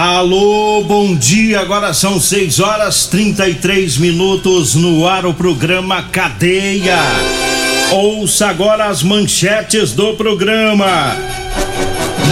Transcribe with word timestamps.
Alô, 0.00 0.84
bom 0.84 1.16
dia. 1.16 1.58
Agora 1.58 1.92
são 1.92 2.20
6 2.20 2.60
horas 2.60 3.08
33 3.08 3.98
minutos 3.98 4.76
no 4.76 5.08
ar 5.08 5.26
o 5.26 5.34
programa 5.34 6.04
Cadeia. 6.04 7.00
Ouça 7.90 8.46
agora 8.46 8.84
as 8.84 9.02
manchetes 9.02 9.90
do 9.90 10.14
programa. 10.14 11.16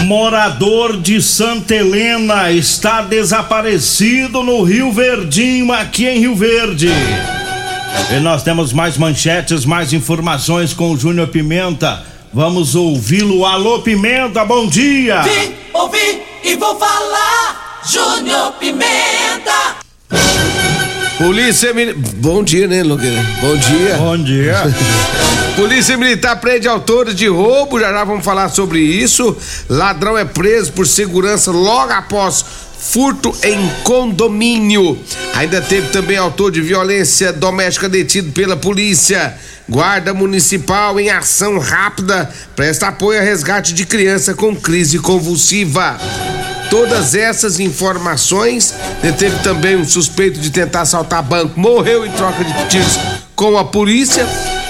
Morador 0.04 0.96
de 1.00 1.20
Santa 1.20 1.74
Helena 1.74 2.52
está 2.52 3.02
desaparecido 3.02 4.44
no 4.44 4.62
Rio 4.62 4.92
Verdinho, 4.92 5.72
aqui 5.72 6.06
em 6.06 6.20
Rio 6.20 6.36
Verde. 6.36 6.88
E 8.16 8.20
nós 8.20 8.44
temos 8.44 8.72
mais 8.72 8.96
manchetes, 8.96 9.64
mais 9.64 9.92
informações 9.92 10.72
com 10.72 10.92
o 10.92 10.96
Júnior 10.96 11.26
Pimenta. 11.26 12.00
Vamos 12.32 12.76
ouvi-lo. 12.76 13.44
Alô, 13.44 13.80
Pimenta, 13.80 14.44
bom 14.44 14.68
dia. 14.68 15.22
Vim, 15.22 15.52
ouvi 15.72 16.25
e 16.46 16.56
vou 16.56 16.78
falar. 16.78 17.82
Júnior 17.84 18.52
Pimenta. 18.52 19.76
Polícia 21.18 21.72
Militar. 21.74 22.12
Bom 22.16 22.42
dia, 22.44 22.68
né, 22.68 22.82
Luqueira? 22.82 23.22
Bom 23.40 23.56
dia. 23.56 23.96
Bom 23.96 24.18
dia. 24.18 24.56
Polícia 25.56 25.96
Militar 25.96 26.36
prende 26.36 26.68
autores 26.68 27.14
de 27.14 27.26
roubo, 27.26 27.80
já 27.80 27.90
já 27.90 28.04
vamos 28.04 28.24
falar 28.24 28.48
sobre 28.50 28.78
isso. 28.78 29.36
Ladrão 29.68 30.16
é 30.16 30.24
preso 30.24 30.72
por 30.72 30.86
segurança 30.86 31.50
logo 31.50 31.92
após 31.92 32.44
furto 32.78 33.34
em 33.42 33.68
condomínio. 33.82 34.98
Ainda 35.34 35.60
teve 35.60 35.88
também 35.88 36.16
autor 36.16 36.52
de 36.52 36.60
violência 36.60 37.32
doméstica 37.32 37.88
detido 37.88 38.30
pela 38.32 38.56
polícia. 38.56 39.36
Guarda 39.68 40.14
Municipal 40.14 40.98
em 41.00 41.10
ação 41.10 41.58
rápida 41.58 42.30
presta 42.54 42.88
apoio 42.88 43.18
a 43.18 43.22
resgate 43.22 43.74
de 43.74 43.84
criança 43.84 44.32
com 44.32 44.54
crise 44.54 44.98
convulsiva. 45.00 45.98
Todas 46.70 47.14
essas 47.16 47.58
informações, 47.58 48.74
teve 49.18 49.38
também 49.40 49.76
um 49.76 49.84
suspeito 49.84 50.38
de 50.38 50.50
tentar 50.50 50.82
assaltar 50.82 51.22
banco, 51.22 51.58
morreu 51.58 52.06
em 52.06 52.10
troca 52.12 52.44
de 52.44 52.52
tiros 52.68 52.98
com 53.34 53.56
a 53.58 53.64
polícia. 53.64 54.26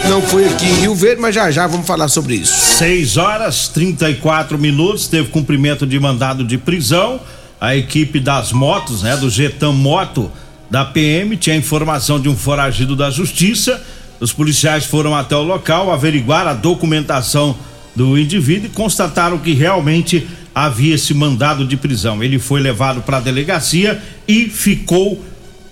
Não 0.08 0.22
foi 0.22 0.46
aqui 0.46 0.64
em 0.64 0.74
Rio 0.80 0.94
Verde, 0.94 1.20
mas 1.20 1.34
já 1.34 1.50
já 1.50 1.66
vamos 1.66 1.86
falar 1.86 2.08
sobre 2.08 2.34
isso. 2.36 2.76
6 2.76 3.16
horas 3.18 3.68
34 3.68 4.58
minutos, 4.58 5.08
teve 5.08 5.28
cumprimento 5.28 5.86
de 5.86 5.98
mandado 6.00 6.42
de 6.44 6.56
prisão. 6.56 7.20
A 7.60 7.76
equipe 7.76 8.20
das 8.20 8.52
motos, 8.52 9.02
né, 9.02 9.16
do 9.16 9.28
Getam 9.28 9.72
Moto 9.72 10.30
da 10.70 10.84
PM, 10.84 11.36
tinha 11.36 11.56
informação 11.56 12.20
de 12.20 12.28
um 12.28 12.36
foragido 12.36 12.94
da 12.96 13.10
justiça. 13.10 13.82
Os 14.20 14.32
policiais 14.32 14.84
foram 14.84 15.14
até 15.14 15.36
o 15.36 15.42
local 15.42 15.92
averiguar 15.92 16.46
a 16.46 16.54
documentação 16.54 17.56
do 17.94 18.18
indivíduo 18.18 18.66
e 18.66 18.70
constataram 18.70 19.38
que 19.38 19.52
realmente 19.52 20.26
havia 20.54 20.94
esse 20.94 21.12
mandado 21.12 21.66
de 21.66 21.76
prisão. 21.76 22.22
Ele 22.22 22.38
foi 22.38 22.60
levado 22.60 23.02
para 23.02 23.18
a 23.18 23.20
delegacia 23.20 24.02
e 24.26 24.48
ficou 24.48 25.22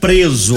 preso. 0.00 0.56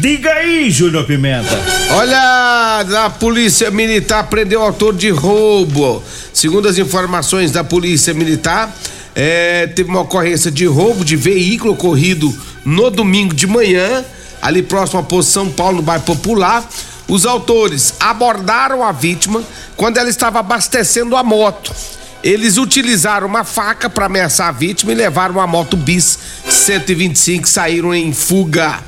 Diga 0.00 0.30
aí, 0.32 0.70
Júnior 0.70 1.04
Pimenta. 1.04 1.58
Olha, 1.90 3.04
a 3.04 3.10
polícia 3.10 3.70
militar 3.70 4.28
prendeu 4.28 4.60
o 4.60 4.64
autor 4.64 4.94
de 4.94 5.10
roubo. 5.10 6.02
Segundo 6.32 6.68
as 6.68 6.78
informações 6.78 7.50
da 7.52 7.64
polícia 7.64 8.12
militar, 8.12 8.74
é, 9.14 9.66
teve 9.68 9.88
uma 9.88 10.00
ocorrência 10.00 10.50
de 10.50 10.66
roubo 10.66 11.04
de 11.04 11.16
veículo 11.16 11.72
ocorrido 11.72 12.34
no 12.64 12.90
domingo 12.90 13.34
de 13.34 13.46
manhã, 13.46 14.04
ali 14.44 14.62
próximo 14.62 15.00
à 15.00 15.22
São 15.22 15.48
Paulo, 15.48 15.78
no 15.78 15.82
bairro 15.82 16.04
Popular. 16.04 16.68
Os 17.08 17.24
autores 17.24 17.94
abordaram 17.98 18.84
a 18.84 18.92
vítima 18.92 19.42
quando 19.74 19.96
ela 19.96 20.10
estava 20.10 20.38
abastecendo 20.40 21.16
a 21.16 21.24
moto. 21.24 21.74
Eles 22.22 22.58
utilizaram 22.58 23.26
uma 23.26 23.42
faca 23.42 23.88
para 23.88 24.04
ameaçar 24.04 24.48
a 24.48 24.52
vítima 24.52 24.92
e 24.92 24.94
levaram 24.94 25.36
uma 25.36 25.46
moto 25.46 25.78
bis 25.78 26.18
125 26.46 27.46
e 27.46 27.50
saíram 27.50 27.94
em 27.94 28.12
fuga. 28.12 28.80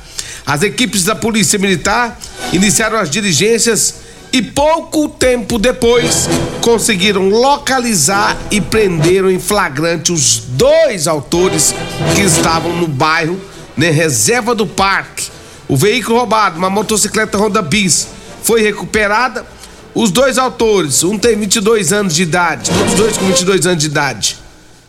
As 0.45 0.61
equipes 0.61 1.03
da 1.03 1.15
Polícia 1.15 1.57
Militar 1.57 2.19
iniciaram 2.53 2.99
as 2.99 3.09
diligências 3.09 3.95
e 4.31 4.41
pouco 4.43 5.09
tempo 5.09 5.57
depois 5.57 6.27
conseguiram 6.61 7.29
localizar 7.29 8.37
e 8.51 8.61
prenderam 8.61 9.31
em 9.31 9.39
flagrante 9.39 10.11
os 10.11 10.39
dois 10.49 11.07
autores 11.07 11.73
que 12.13 12.21
estavam 12.21 12.75
no 12.75 12.87
bairro, 12.87 13.39
na 13.75 13.89
reserva 13.89 14.53
do 14.53 14.67
parque. 14.67 15.36
O 15.67 15.75
veículo 15.75 16.17
roubado, 16.17 16.57
uma 16.57 16.69
motocicleta 16.69 17.37
Honda 17.37 17.61
Bis, 17.61 18.07
foi 18.43 18.61
recuperada. 18.61 19.45
Os 19.93 20.11
dois 20.11 20.37
autores, 20.37 21.03
um 21.03 21.17
tem 21.17 21.35
22 21.35 21.91
anos 21.91 22.13
de 22.13 22.23
idade, 22.23 22.69
todos 22.69 22.93
dois 22.93 23.17
com 23.17 23.25
22 23.25 23.65
anos 23.65 23.79
de 23.79 23.87
idade. 23.87 24.37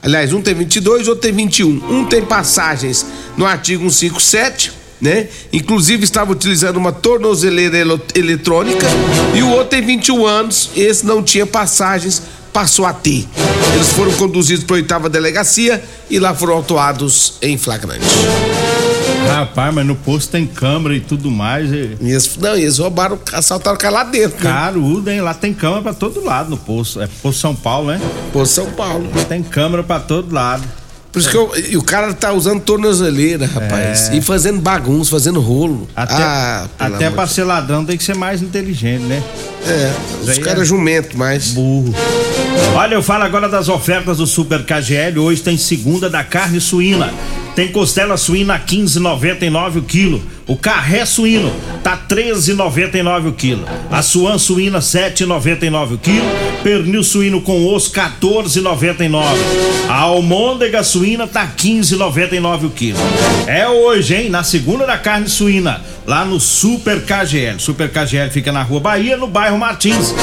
Aliás, 0.02 0.32
um 0.32 0.42
tem 0.42 0.54
22, 0.54 1.08
outro 1.08 1.22
tem 1.22 1.32
21. 1.32 1.68
Um 1.90 2.04
tem 2.04 2.22
passagens 2.22 3.06
no 3.36 3.46
artigo 3.46 3.90
157 3.90 4.78
né? 5.00 5.28
Inclusive 5.52 6.04
estava 6.04 6.32
utilizando 6.32 6.76
uma 6.76 6.92
tornozeleira 6.92 7.78
eletrônica 8.14 8.86
e 9.34 9.42
o 9.42 9.50
outro 9.50 9.68
tem 9.68 9.82
21 9.82 10.26
anos, 10.26 10.70
esse 10.76 11.06
não 11.06 11.22
tinha 11.22 11.46
passagens, 11.46 12.22
passou 12.52 12.84
a 12.84 12.92
ter. 12.92 13.26
Eles 13.74 13.88
foram 13.90 14.12
conduzidos 14.12 14.64
para 14.64 14.76
a 14.76 14.78
oitava 14.78 15.08
delegacia 15.08 15.82
e 16.10 16.18
lá 16.18 16.34
foram 16.34 16.54
autuados 16.54 17.34
em 17.40 17.56
flagrante. 17.56 18.04
Rapaz, 19.28 19.74
mas 19.74 19.86
no 19.86 19.94
posto 19.94 20.30
tem 20.30 20.46
câmera 20.46 20.94
e 20.94 21.00
tudo 21.00 21.30
mais. 21.30 21.70
E... 21.70 21.96
eles, 22.00 22.36
não, 22.36 22.56
eles 22.56 22.78
roubaram, 22.78 23.18
assaltaram 23.32 23.76
o 23.76 23.80
cara 23.80 23.94
lá 23.94 24.04
dentro. 24.04 24.36
Né? 24.44 24.50
Carudo, 24.50 25.10
hein? 25.10 25.20
Lá 25.20 25.34
tem 25.34 25.52
câmera 25.52 25.82
pra 25.82 25.94
todo 25.94 26.24
lado 26.24 26.50
no 26.50 26.56
posto. 26.56 27.00
É 27.00 27.08
posto 27.22 27.40
São 27.40 27.54
Paulo, 27.54 27.88
né? 27.88 28.00
Posto 28.32 28.54
São 28.54 28.66
Paulo. 28.70 29.08
Tem 29.28 29.42
câmera 29.42 29.82
pra 29.82 30.00
todo 30.00 30.32
lado. 30.32 30.64
Por 31.12 31.20
isso 31.20 31.30
que 31.30 31.36
eu, 31.36 31.50
e 31.70 31.76
o 31.76 31.82
cara 31.82 32.12
tá 32.12 32.32
usando 32.32 32.60
tornozeleira, 32.60 33.46
rapaz. 33.46 34.10
É. 34.10 34.16
E 34.16 34.20
fazendo 34.20 34.60
bagunça, 34.60 35.10
fazendo 35.10 35.40
rolo. 35.40 35.88
Até, 35.96 36.14
ah, 36.14 36.68
até 36.78 37.10
pra 37.10 37.26
ser 37.26 37.44
ladrão 37.44 37.84
tem 37.84 37.96
que 37.96 38.04
ser 38.04 38.14
mais 38.14 38.42
inteligente, 38.42 39.04
né? 39.04 39.22
É, 39.66 39.92
os 40.22 40.38
caras 40.38 40.62
é 40.62 40.64
jumento 40.66 41.16
mais. 41.16 41.52
Burro. 41.52 41.94
Olha, 42.74 42.94
eu 42.94 43.02
falo 43.02 43.24
agora 43.24 43.48
das 43.48 43.68
ofertas 43.68 44.18
do 44.18 44.26
Super 44.26 44.64
KGL. 44.64 45.18
Hoje 45.18 45.42
tem 45.42 45.56
segunda 45.56 46.08
da 46.08 46.22
carne 46.22 46.60
suína. 46.60 47.12
Tem 47.56 47.68
costela 47.68 48.16
suína 48.16 48.54
a 48.54 48.60
15,99 48.60 49.78
o 49.78 49.82
quilo. 49.82 50.22
O 50.46 50.56
carré 50.56 51.04
suíno 51.04 51.52
tá 51.82 51.98
13,99 52.08 53.28
o 53.28 53.32
quilo. 53.32 53.66
A 53.90 54.00
suan 54.00 54.38
suína 54.38 54.78
7,99 54.78 55.94
o 55.94 55.98
quilo. 55.98 56.24
Pernil 56.62 57.02
suíno 57.02 57.40
com 57.40 57.66
osso 57.66 57.90
14,99. 57.92 59.22
A 59.88 60.02
almôndega 60.02 60.84
suína 60.84 61.26
tá 61.26 61.46
15,99 61.46 62.66
o 62.66 62.70
quilo. 62.70 62.98
É 63.48 63.68
hoje, 63.68 64.14
hein? 64.14 64.30
Na 64.30 64.44
segunda 64.44 64.86
da 64.86 64.96
carne 64.96 65.28
suína, 65.28 65.80
lá 66.06 66.24
no 66.24 66.38
Super 66.38 67.02
KGL. 67.02 67.58
Super 67.58 67.90
KGL 67.90 68.30
fica 68.30 68.52
na 68.52 68.62
Rua 68.62 68.78
Bahia, 68.78 69.16
no 69.16 69.26
bairro 69.26 69.58
Martins. 69.58 70.14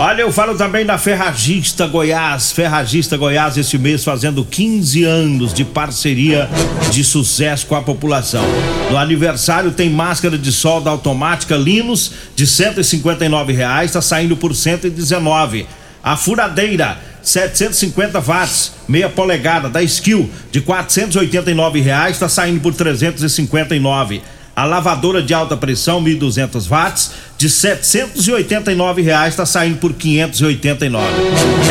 Olha, 0.00 0.22
eu 0.22 0.30
falo 0.30 0.56
também 0.56 0.86
da 0.86 0.96
Ferragista 0.96 1.84
Goiás. 1.84 2.52
Ferragista 2.52 3.16
Goiás, 3.16 3.56
esse 3.56 3.76
mês 3.76 4.04
fazendo 4.04 4.44
15 4.44 5.02
anos 5.02 5.52
de 5.52 5.64
parceria 5.64 6.48
de 6.92 7.02
sucesso 7.02 7.66
com 7.66 7.74
a 7.74 7.82
população. 7.82 8.44
No 8.92 8.96
aniversário 8.96 9.72
tem 9.72 9.90
máscara 9.90 10.38
de 10.38 10.52
solda 10.52 10.88
automática 10.88 11.56
Linus 11.56 12.12
de 12.36 12.46
159 12.46 13.52
reais, 13.52 13.90
tá 13.90 14.00
saindo 14.00 14.36
por 14.36 14.54
119. 14.54 15.66
A 16.00 16.16
furadeira 16.16 16.96
750 17.20 18.20
watts, 18.20 18.74
meia 18.86 19.08
polegada 19.08 19.68
da 19.68 19.82
Skill 19.82 20.30
de 20.52 20.60
489 20.60 21.80
reais 21.80 22.12
está 22.12 22.28
saindo 22.28 22.60
por 22.60 22.72
359. 22.72 24.22
A 24.54 24.64
lavadora 24.64 25.22
de 25.22 25.34
alta 25.34 25.56
pressão 25.56 26.02
1.200 26.02 26.68
watts 26.68 27.12
de 27.38 27.48
789 27.48 29.00
reais 29.00 29.32
está 29.34 29.46
saindo 29.46 29.78
por 29.78 29.94
589. 29.94 31.06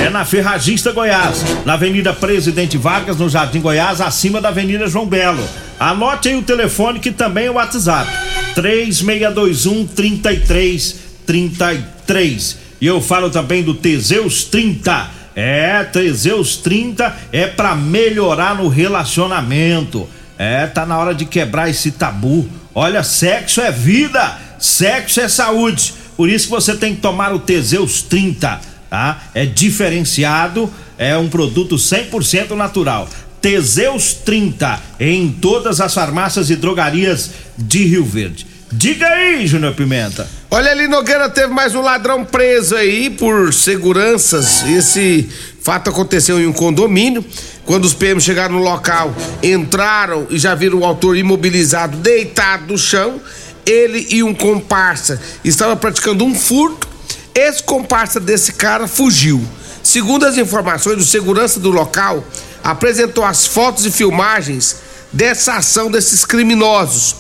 É 0.02 0.10
na 0.10 0.24
Ferragista 0.24 0.94
Goiás, 0.94 1.44
na 1.66 1.74
Avenida 1.74 2.14
Presidente 2.14 2.78
Vargas, 2.78 3.18
no 3.18 3.28
Jardim 3.28 3.60
Goiás, 3.60 4.00
acima 4.00 4.40
da 4.40 4.48
Avenida 4.48 4.88
João 4.88 5.06
Belo. 5.06 5.46
Anote 5.78 6.30
aí 6.30 6.36
o 6.36 6.42
telefone 6.42 7.02
que 7.02 7.12
também 7.12 7.48
é 7.48 7.52
o 7.52 7.56
WhatsApp: 7.56 8.10
3621 8.56 9.86
3333. 9.88 12.60
E 12.80 12.88
eu 12.88 13.02
falo 13.02 13.30
também 13.30 13.62
do 13.62 13.74
Teseus 13.74 14.46
30. 14.46 15.18
É, 15.36 15.84
Teseus 15.84 16.56
30 16.56 17.14
é 17.34 17.46
para 17.46 17.76
melhorar 17.76 18.56
no 18.56 18.70
relacionamento. 18.70 20.08
É, 20.38 20.66
tá 20.66 20.86
na 20.86 20.98
hora 20.98 21.14
de 21.14 21.26
quebrar 21.26 21.70
esse 21.70 21.92
tabu. 21.92 22.48
Olha, 22.74 23.04
sexo 23.04 23.60
é 23.60 23.70
vida, 23.72 24.47
sexo 24.60 25.20
é 25.22 25.28
saúde. 25.28 25.94
Por 26.16 26.30
isso 26.30 26.50
você 26.50 26.76
tem 26.76 26.96
que 26.96 27.02
tomar 27.02 27.34
o 27.34 27.40
Teseus 27.40 28.02
30, 28.02 28.60
tá? 28.90 29.24
É 29.34 29.46
diferenciado, 29.46 30.72
é 30.98 31.18
um 31.18 31.30
produto 31.30 31.76
100% 31.76 32.52
natural. 32.52 33.08
Teseus 33.42 34.14
30 34.14 34.82
em 35.00 35.32
todas 35.32 35.80
as 35.80 35.94
farmácias 35.94 36.50
e 36.50 36.56
drogarias 36.56 37.32
de 37.58 37.86
Rio 37.86 38.04
Verde. 38.04 38.48
Diga 38.72 39.08
aí, 39.08 39.48
Júnior 39.48 39.74
Pimenta. 39.76 40.28
Olha 40.52 40.72
ali, 40.72 40.88
Nogueira 40.88 41.30
teve 41.30 41.54
mais 41.54 41.74
um 41.74 41.82
ladrão 41.82 42.26
preso 42.26 42.76
aí 42.76 43.10
por 43.10 43.54
seguranças. 43.54 44.64
Esse 44.64 45.30
fato 45.62 45.90
aconteceu 45.90 46.40
em 46.40 46.48
um 46.48 46.54
condomínio. 46.54 47.24
Quando 47.66 47.86
os 47.86 47.94
PMs 47.94 48.24
chegaram 48.24 48.56
no 48.56 48.64
local, 48.64 49.14
entraram 49.42 50.28
e 50.30 50.38
já 50.38 50.54
viram 50.54 50.80
o 50.80 50.86
autor 50.86 51.16
imobilizado, 51.16 51.98
deitado 51.98 52.74
no 52.74 52.78
chão. 52.78 53.22
Ele 53.68 54.08
e 54.10 54.24
um 54.24 54.34
comparsa 54.34 55.22
estavam 55.44 55.76
praticando 55.78 56.24
um 56.24 56.34
furto. 56.34 56.88
Esse 57.36 57.62
comparsa 57.62 58.20
desse 58.20 58.54
cara 58.54 58.88
fugiu. 58.88 59.46
Segundo 59.84 60.26
as 60.26 60.38
informações 60.38 60.98
do 60.98 61.06
segurança 61.06 61.60
do 61.60 61.70
local, 61.70 62.26
apresentou 62.64 63.24
as 63.24 63.46
fotos 63.46 63.86
e 63.86 63.92
filmagens 63.92 64.78
dessa 65.12 65.56
ação 65.56 65.92
desses 65.92 66.26
criminosos. 66.26 67.16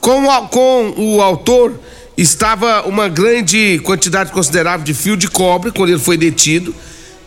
Com 0.00 0.26
o, 0.26 0.48
com 0.48 0.94
o 0.96 1.22
autor 1.22 1.78
estava 2.16 2.82
uma 2.82 3.08
grande 3.08 3.80
quantidade 3.84 4.32
considerável 4.32 4.84
de 4.84 4.92
fio 4.92 5.16
de 5.16 5.28
cobre 5.28 5.70
quando 5.70 5.90
ele 5.90 5.98
foi 5.98 6.16
detido, 6.16 6.74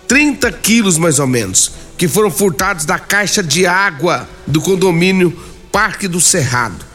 30 0.08 0.52
quilos 0.52 0.98
mais 0.98 1.18
ou 1.20 1.26
menos 1.26 1.72
que 1.98 2.08
foram 2.08 2.30
furtados 2.30 2.86
da 2.86 3.00
caixa 3.00 3.42
de 3.42 3.66
água 3.66 4.28
do 4.46 4.62
condomínio 4.62 5.38
Parque 5.72 6.08
do 6.08 6.20
Cerrado. 6.20 6.86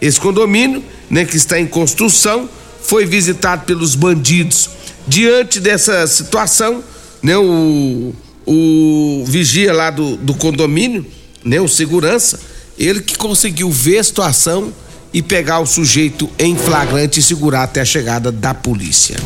Esse 0.00 0.20
condomínio, 0.20 0.82
né, 1.10 1.24
que 1.24 1.36
está 1.36 1.58
em 1.58 1.66
construção, 1.66 2.48
foi 2.82 3.04
visitado 3.04 3.64
pelos 3.64 3.94
bandidos. 3.94 4.70
Diante 5.06 5.60
dessa 5.60 6.06
situação, 6.06 6.82
né, 7.22 7.36
o, 7.36 8.14
o 8.46 9.24
vigia 9.26 9.72
lá 9.72 9.90
do, 9.90 10.16
do 10.16 10.34
condomínio, 10.34 11.06
né, 11.44 11.60
o 11.60 11.68
segurança, 11.68 12.38
ele 12.78 13.00
que 13.00 13.16
conseguiu 13.16 13.70
ver 13.70 13.98
a 13.98 14.04
situação 14.04 14.72
e 15.12 15.22
pegar 15.22 15.60
o 15.60 15.66
sujeito 15.66 16.28
em 16.38 16.56
flagrante 16.56 17.20
e 17.20 17.22
segurar 17.22 17.62
até 17.62 17.80
a 17.80 17.84
chegada 17.84 18.30
da 18.30 18.52
polícia. 18.52 19.16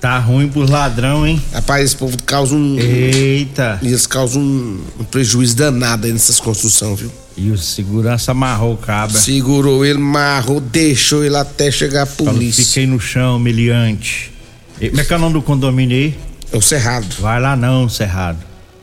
Tá 0.00 0.18
ruim 0.18 0.48
pros 0.48 0.68
ladrão, 0.68 1.26
hein? 1.26 1.42
Rapaz, 1.52 1.84
esse 1.84 1.96
povo 1.96 2.22
causa 2.24 2.54
um. 2.54 2.78
Eita! 2.78 3.78
Eles 3.82 4.06
causam 4.06 4.42
um, 4.42 4.80
um 5.00 5.04
prejuízo 5.04 5.56
danado 5.56 6.06
aí 6.06 6.12
nessas 6.12 6.38
construções, 6.38 7.00
viu? 7.00 7.10
E 7.36 7.50
o 7.50 7.58
segurança 7.58 8.30
amarrou 8.30 8.74
o 8.74 8.76
cabra. 8.76 9.18
Segurou 9.18 9.84
ele, 9.84 9.98
amarrou, 9.98 10.60
deixou 10.60 11.24
ele 11.24 11.36
até 11.36 11.70
chegar 11.70 12.02
a 12.02 12.06
Falou, 12.06 12.32
polícia. 12.32 12.64
Fiquei 12.64 12.86
no 12.86 13.00
chão, 13.00 13.36
humilhante. 13.36 14.32
Como 14.78 15.00
é 15.00 15.04
que 15.04 15.12
é 15.12 15.16
o 15.16 15.18
nome 15.18 15.34
do 15.34 15.42
condomínio 15.42 15.96
aí? 15.96 16.18
É 16.52 16.56
o 16.56 16.62
Cerrado. 16.62 17.16
Vai 17.20 17.40
lá 17.40 17.56
não, 17.56 17.88
Cerrado. 17.88 18.38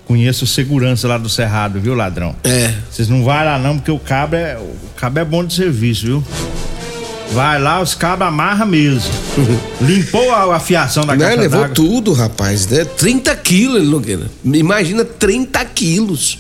Conheço 0.06 0.44
o 0.44 0.48
segurança 0.48 1.08
lá 1.08 1.18
do 1.18 1.30
Cerrado, 1.30 1.80
viu, 1.80 1.96
ladrão? 1.96 2.36
É. 2.44 2.74
Vocês 2.90 3.08
não 3.08 3.24
vai 3.24 3.46
lá 3.46 3.58
não, 3.58 3.78
porque 3.78 3.92
o 3.92 4.00
cabo 4.00 4.36
é, 4.36 4.58
o 4.58 4.76
cabo 4.98 5.20
é 5.20 5.24
bom 5.24 5.46
de 5.46 5.54
serviço, 5.54 6.06
viu? 6.06 6.24
Vai 7.32 7.62
lá, 7.62 7.82
os 7.82 7.96
cabos 7.96 8.28
amarra 8.28 8.66
mesmo. 8.66 9.10
Limpou 9.80 10.34
a, 10.34 10.58
a 10.58 10.60
fiação 10.60 11.06
da 11.06 11.16
caixa 11.16 11.40
levou 11.40 11.70
tudo, 11.70 12.12
rapaz. 12.12 12.68
Né? 12.68 12.84
30 12.84 13.34
quilos, 13.38 13.82
ele 13.82 13.90
Nogueira. 13.90 14.30
Imagina 14.44 15.06
30 15.06 15.64
quilos. 15.66 16.40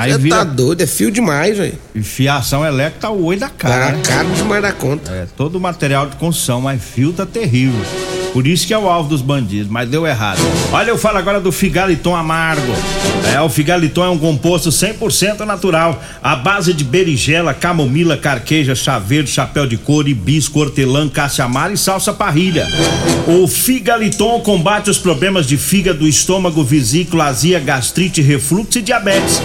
Aí 0.00 0.16
vira- 0.18 0.36
tá 0.38 0.44
doido, 0.44 0.80
é 0.82 0.86
fio 0.86 1.10
demais, 1.10 1.56
velho. 1.58 1.78
E 1.94 2.02
fiação 2.02 2.64
elétrica 2.64 3.00
tá 3.02 3.10
o 3.10 3.24
olho 3.24 3.40
da 3.40 3.48
cara. 3.48 3.96
Tá 3.98 4.14
caro 4.14 4.28
demais 4.30 4.62
da 4.62 4.72
conta. 4.72 5.10
É, 5.12 5.26
todo 5.36 5.58
material 5.60 6.06
de 6.08 6.16
construção, 6.16 6.60
mas 6.60 6.82
fio 6.82 7.12
tá 7.12 7.26
terrível. 7.26 7.80
Por 8.32 8.46
isso 8.46 8.64
que 8.64 8.72
é 8.72 8.78
o 8.78 8.88
alvo 8.88 9.08
dos 9.08 9.22
bandidos, 9.22 9.68
mas 9.68 9.88
deu 9.88 10.06
errado. 10.06 10.38
Olha, 10.70 10.90
eu 10.90 10.96
falo 10.96 11.18
agora 11.18 11.40
do 11.40 11.50
Figaliton 11.50 12.14
Amargo. 12.14 12.72
É, 13.34 13.40
o 13.40 13.48
Figaliton 13.48 14.04
é 14.04 14.08
um 14.08 14.18
composto 14.18 14.70
100% 14.70 15.40
natural, 15.40 16.00
à 16.22 16.36
base 16.36 16.72
de 16.72 16.84
berigela, 16.84 17.52
camomila, 17.52 18.16
carqueja, 18.16 18.72
chá 18.76 19.00
verde, 19.00 19.30
chapéu 19.30 19.66
de 19.66 19.76
couro, 19.76 20.08
hibisco, 20.08 20.60
hortelã, 20.60 21.08
caça-amara 21.08 21.72
e 21.72 21.76
salsa 21.76 22.12
parrilha. 22.12 22.68
O 23.26 23.48
Figaliton 23.48 24.38
combate 24.42 24.88
os 24.90 24.98
problemas 24.98 25.44
de 25.44 25.56
fígado, 25.56 26.06
estômago, 26.06 26.62
vesícula, 26.62 27.24
azia, 27.24 27.58
gastrite, 27.58 28.22
refluxo 28.22 28.78
e 28.78 28.82
diabetes. 28.82 29.42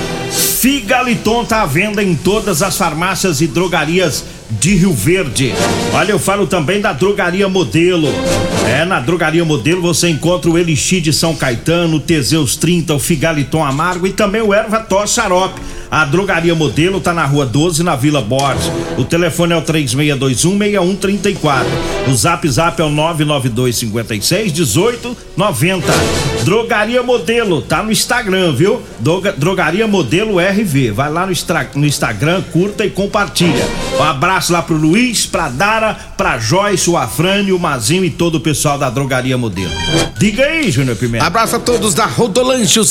Figaliton 0.65 1.45
tá 1.45 1.61
à 1.61 1.65
venda 1.67 2.03
em 2.03 2.15
todas 2.15 2.63
as 2.63 2.75
farmácias 2.75 3.39
e 3.39 3.45
drogarias 3.45 4.25
de 4.49 4.73
Rio 4.73 4.93
Verde. 4.93 5.53
Olha, 5.93 6.11
eu 6.11 6.17
falo 6.17 6.47
também 6.47 6.81
da 6.81 6.91
Drogaria 6.91 7.47
Modelo. 7.47 8.07
É, 8.67 8.83
na 8.83 8.99
Drogaria 8.99 9.45
Modelo 9.45 9.79
você 9.83 10.09
encontra 10.09 10.49
o 10.49 10.57
Elixir 10.57 11.01
de 11.01 11.13
São 11.13 11.35
Caetano, 11.35 11.99
Teseus 11.99 12.55
30, 12.55 12.95
o 12.95 12.99
Figaliton 12.99 13.63
Amargo 13.63 14.07
e 14.07 14.13
também 14.13 14.41
o 14.41 14.55
Erva 14.55 14.79
Tos 14.79 15.13
Xarope. 15.13 15.61
A 15.91 16.03
Drogaria 16.05 16.55
Modelo 16.55 16.99
tá 16.99 17.13
na 17.13 17.25
Rua 17.25 17.45
12, 17.45 17.83
na 17.83 17.95
Vila 17.95 18.21
Borges. 18.21 18.71
O 18.97 19.03
telefone 19.05 19.53
é 19.53 19.57
o 19.57 19.61
36216134. 19.61 21.63
O 22.07 22.13
Zap 22.13 22.47
Zap 22.49 22.79
é 22.81 22.85
o 22.85 22.89
992561890. 22.89 25.15
Drogaria 26.43 27.01
Modelo, 27.01 27.61
tá 27.61 27.81
no 27.81 27.91
Instagram, 27.91 28.51
viu? 28.53 28.81
Droga- 28.99 29.33
Drogaria 29.33 29.87
Modelo 29.87 30.37
RV. 30.39 30.91
Vai 30.91 31.11
lá 31.11 31.25
no, 31.25 31.33
no 31.75 31.85
Instagram, 31.87 32.41
curta 32.51 32.85
e 32.85 32.89
compartilha. 32.89 33.65
Um 33.99 34.03
abraço 34.03 34.53
lá 34.53 34.61
pro 34.61 34.75
Luiz, 34.75 35.25
pra 35.25 35.49
Dara, 35.49 35.93
pra 36.17 36.37
Joyce, 36.37 36.89
o 36.89 36.97
Afrânio, 36.97 37.55
o 37.55 37.59
Mazinho 37.59 38.05
e 38.05 38.09
todo 38.09 38.35
o 38.35 38.39
pessoal 38.39 38.77
da 38.77 38.89
Drogaria 38.89 39.37
Modelo. 39.37 39.71
Diga 40.19 40.43
aí, 40.45 40.69
Júnior 40.71 40.95
Pimenta. 40.95 41.25
Abraço 41.25 41.55
a 41.55 41.59
todos 41.59 41.93
da 41.93 42.05
Rodolanche, 42.05 42.79
o 42.79 42.85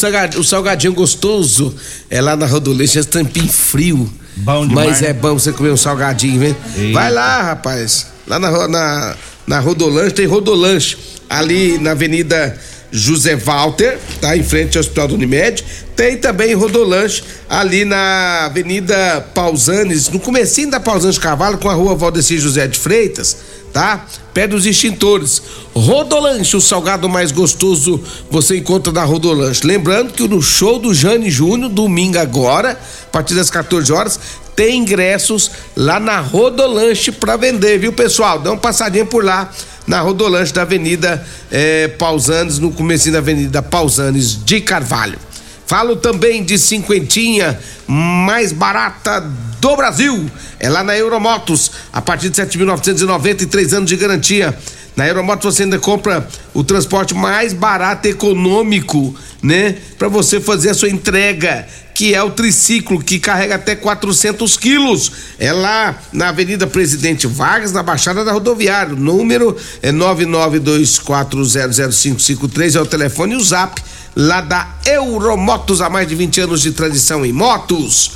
salgadinho 0.45 0.93
gostoso. 0.93 1.75
É 2.11 2.21
lá 2.21 2.37
na 2.37 2.47
Rodolanche, 2.47 2.84
esse 2.85 3.05
tampinho 3.05 3.49
frio. 3.49 4.11
Bom 4.37 4.67
demais, 4.67 4.89
Mas 4.91 5.01
né? 5.01 5.09
é 5.09 5.13
bom 5.13 5.39
você 5.39 5.53
comer 5.53 5.71
um 5.71 5.77
salgadinho, 5.77 6.41
vem? 6.41 6.57
Eita. 6.77 6.93
Vai 6.93 7.11
lá, 7.11 7.43
rapaz. 7.43 8.07
Lá 8.27 8.39
na, 8.39 8.69
na, 8.69 9.17
na 9.47 9.61
Rodolanche, 9.61 10.15
tem 10.15 10.27
Rodolanche. 10.27 10.97
Ali 11.29 11.79
na 11.79 11.93
Avenida 11.93 12.59
José 12.91 13.35
Walter, 13.35 13.99
tá? 14.21 14.37
Em 14.37 14.43
frente 14.43 14.77
ao 14.77 14.81
Hospital 14.81 15.09
do 15.09 15.15
Unimed. 15.15 15.65
Tem 15.97 16.17
também 16.17 16.55
Rodolanche 16.55 17.23
ali 17.49 17.85
na 17.85 18.47
Avenida 18.47 19.21
Pausanes, 19.35 20.09
no 20.09 20.21
comecinho 20.21 20.71
da 20.71 20.79
Pausanes 20.81 21.19
Cavalo, 21.19 21.59
com 21.59 21.69
a 21.69 21.75
rua 21.75 21.95
Valdecir 21.95 22.39
José 22.39 22.67
de 22.67 22.79
Freitas, 22.79 23.37
tá? 23.75 24.07
Perto 24.33 24.53
dos 24.53 24.65
extintores. 24.65 25.43
Rodolanche, 25.75 26.57
o 26.57 26.61
salgado 26.61 27.09
mais 27.09 27.33
gostoso 27.33 28.01
você 28.31 28.59
encontra 28.59 28.93
na 28.93 29.05
Rodolanche. 29.05 29.67
Lembrando 29.67 30.13
que 30.13 30.27
no 30.29 30.41
show 30.41 30.79
do 30.79 30.95
Jane 30.95 31.29
Júnior, 31.29 31.69
domingo 31.69 32.19
agora, 32.19 32.71
a 32.71 33.11
partir 33.11 33.35
das 33.35 33.51
14 33.51 33.93
horas, 33.93 34.21
tem 34.55 34.79
ingressos 34.79 35.51
lá 35.77 35.99
na 35.99 36.21
Rodolanche 36.21 37.11
pra 37.11 37.37
vender, 37.37 37.77
viu, 37.79 37.93
pessoal? 37.93 38.39
Dá 38.39 38.53
uma 38.53 38.57
passadinha 38.57 39.05
por 39.05 39.25
lá 39.25 39.51
na 39.87 40.01
Rodolanche 40.01 40.53
da 40.53 40.63
Avenida 40.63 41.27
eh, 41.51 41.89
Pausanes, 41.99 42.61
no 42.61 42.71
comecinho 42.71 43.15
da 43.15 43.19
Avenida 43.19 43.61
Pausanes 43.61 44.43
de 44.45 44.61
Carvalho. 44.61 45.19
Falo 45.67 45.97
também 45.97 46.45
de 46.45 46.59
cinquentinha 46.59 47.59
mais 47.87 48.53
barata 48.53 49.21
do 49.61 49.77
Brasil. 49.77 50.31
É 50.61 50.69
lá 50.69 50.85
na 50.85 50.97
Euromotos, 50.97 51.71
a 51.93 52.03
partir 52.03 52.29
de 52.29 52.43
7.990 52.43 53.43
e 53.43 53.47
três 53.47 53.73
anos 53.73 53.89
de 53.89 53.97
garantia. 53.97 54.57
Na 54.97 55.07
Euromotos 55.09 55.55
você 55.55 55.65
ainda 55.65 55.79
compra 55.79 56.29
o 56.53 56.63
transporte 56.63 57.15
mais 57.15 57.53
barato 57.53 58.07
econômico, 58.07 59.13
né? 59.43 59.75
Para 59.99 60.07
você 60.07 60.41
fazer 60.41 60.71
a 60.71 60.75
sua 60.75 60.89
entrega, 60.89 61.67
que 61.93 62.15
é 62.15 62.23
o 62.23 62.31
triciclo, 62.31 63.03
que 63.03 63.19
carrega 63.19 63.57
até 63.57 63.75
400 63.75 64.57
quilos. 64.57 65.11
É 65.39 65.53
lá 65.53 65.99
na 66.13 66.29
Avenida 66.29 66.65
Presidente 66.67 67.27
Vargas, 67.27 67.73
na 67.73 67.83
Baixada 67.83 68.25
da 68.25 68.31
Rodoviária. 68.31 68.95
O 68.95 68.97
número 68.97 69.57
é 69.83 69.91
992400553, 69.91 72.77
é 72.77 72.81
o 72.81 72.87
telefone 72.87 73.33
e 73.33 73.37
o 73.37 73.43
zap 73.43 73.83
lá 74.17 74.41
da 74.41 74.69
Euromotos, 74.87 75.81
há 75.81 75.91
mais 75.91 76.07
de 76.07 76.15
20 76.15 76.41
anos 76.43 76.61
de 76.63 76.73
tradição 76.73 77.25
em 77.25 77.33
motos. 77.33 78.13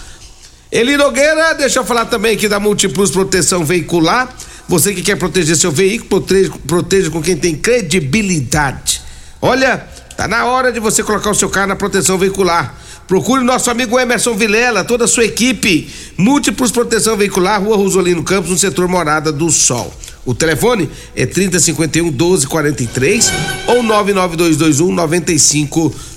Eli 0.71 0.97
Nogueira, 0.97 1.55
deixa 1.55 1.79
eu 1.79 1.85
falar 1.85 2.07
também 2.07 2.35
aqui 2.35 2.49
da 2.49 2.61
Multiplus 2.61 3.11
Proteção 3.11 3.65
Veicular. 3.65 4.29
Você 4.69 4.93
que 4.93 5.01
quer 5.01 5.17
proteger 5.17 5.57
seu 5.57 5.73
veículo, 5.73 6.21
proteja, 6.21 6.53
proteja 6.67 7.11
com 7.11 7.23
quem 7.23 7.37
tem 7.37 7.57
credibilidade. 7.57 9.01
Olha, 9.41 9.79
tá 10.15 10.29
na 10.29 10.45
hora 10.45 10.71
de 10.71 10.79
você 10.79 11.03
colocar 11.03 11.31
o 11.31 11.35
seu 11.35 11.49
carro 11.49 11.69
na 11.69 11.77
proteção 11.77 12.19
veicular. 12.19 12.75
Procure 13.07 13.43
nosso 13.43 13.71
amigo 13.71 13.99
Emerson 13.99 14.35
Vilela, 14.35 14.85
toda 14.85 15.07
a 15.07 15.09
sua 15.09 15.25
equipe. 15.25 15.91
Múltiplos 16.19 16.71
Proteção 16.71 17.17
Veicular, 17.17 17.63
Rua 17.63 17.79
Rosolino 17.79 18.23
Campos, 18.23 18.51
no 18.51 18.59
setor 18.59 18.87
Morada 18.87 19.33
do 19.33 19.51
Sol. 19.51 19.91
O 20.25 20.35
telefone 20.35 20.91
é 21.17 21.25
3051 21.25 22.05
1243 22.07 23.33
ou 23.67 23.83
99221 23.83 24.93
9500. 24.95 26.09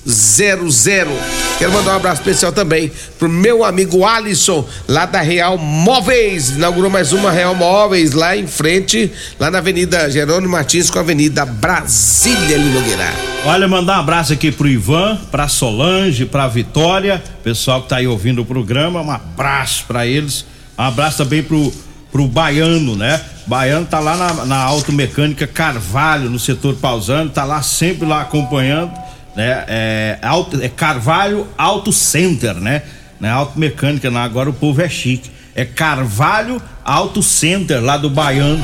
Quero 1.58 1.72
mandar 1.72 1.94
um 1.94 1.96
abraço 1.96 2.22
especial 2.22 2.52
também 2.52 2.92
pro 3.18 3.30
meu 3.30 3.64
amigo 3.64 4.04
Alisson, 4.04 4.68
lá 4.88 5.06
da 5.06 5.22
Real 5.22 5.58
Móveis. 5.58 6.50
Inaugurou 6.50 6.90
mais 6.90 7.14
uma 7.14 7.32
Real 7.32 7.56
Móveis 7.56 8.14
lá 8.14 8.36
em 8.36 8.48
frente, 8.48 9.12
lá 9.40 9.52
na 9.52 9.60
Avenida 9.60 10.10
Jerônimo 10.10 10.52
Martins 10.52 10.90
com 10.90 10.98
a 10.98 11.02
Avenida 11.02 11.46
Brasília 11.46 12.58
Linogueira. 12.58 13.14
Olha, 13.46 13.68
mandar 13.68 13.98
um 13.98 14.02
abraço 14.02 14.34
aqui 14.34 14.52
pro 14.52 14.68
Ivan, 14.68 15.18
pra 15.32 15.48
Solange, 15.48 16.26
pra 16.26 16.48
Vitória, 16.48 17.24
pessoal 17.44 17.84
que 17.84 17.90
tá 17.90 17.98
aí 17.98 18.08
ouvindo 18.08 18.42
o 18.42 18.46
programa, 18.46 19.02
um 19.02 19.12
abraço 19.12 19.86
para 19.88 20.06
eles. 20.06 20.46
Um 20.78 20.84
abraço 20.84 21.20
também 21.20 21.44
pro 21.44 21.72
pro 22.12 22.28
Baiano, 22.28 22.96
né? 22.96 23.22
Baiano 23.48 23.86
tá 23.86 24.00
lá 24.00 24.16
na, 24.16 24.46
na 24.46 24.58
Automecânica 24.64 25.48
Carvalho, 25.48 26.30
no 26.30 26.40
setor 26.40 26.76
pausando, 26.76 27.32
tá 27.32 27.44
lá 27.44 27.62
sempre 27.62 28.08
lá 28.08 28.22
acompanhando, 28.22 28.92
né? 29.36 29.64
É, 29.68 30.20
auto, 30.22 30.62
é 30.62 30.70
Carvalho 30.70 31.48
Auto 31.58 31.92
Center, 31.92 32.56
né? 32.56 32.84
Não 33.20 33.30
é 33.30 33.32
Automecânica, 33.32 34.10
não, 34.10 34.22
agora 34.22 34.50
o 34.50 34.54
povo 34.54 34.82
é 34.82 34.90
chique. 34.90 35.30
É 35.56 35.66
Carvalho 35.66 36.62
Auto 36.84 37.22
Center, 37.22 37.82
lá 37.82 37.98
do 37.98 38.10
Baiano. 38.10 38.64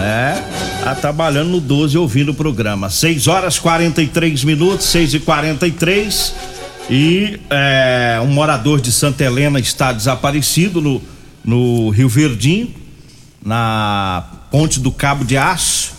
É, 0.00 0.42
tá 0.84 0.94
trabalhando 0.94 1.48
no 1.48 1.60
12 1.60 1.96
ouvindo 1.96 2.30
o 2.30 2.34
programa. 2.34 2.90
6 2.90 3.28
horas 3.28 3.58
43 3.58 4.44
minutos, 4.44 4.86
6 4.86 5.14
e 5.14 5.20
43 5.20 6.34
e 6.88 7.40
é, 7.50 8.20
um 8.22 8.28
morador 8.28 8.80
de 8.80 8.92
Santa 8.92 9.24
Helena 9.24 9.58
está 9.58 9.92
desaparecido 9.92 10.80
no, 10.80 11.02
no 11.44 11.88
Rio 11.90 12.08
Verdinho 12.08 12.85
na 13.46 14.24
ponte 14.50 14.80
do 14.80 14.90
Cabo 14.90 15.24
de 15.24 15.36
Aço 15.36 15.92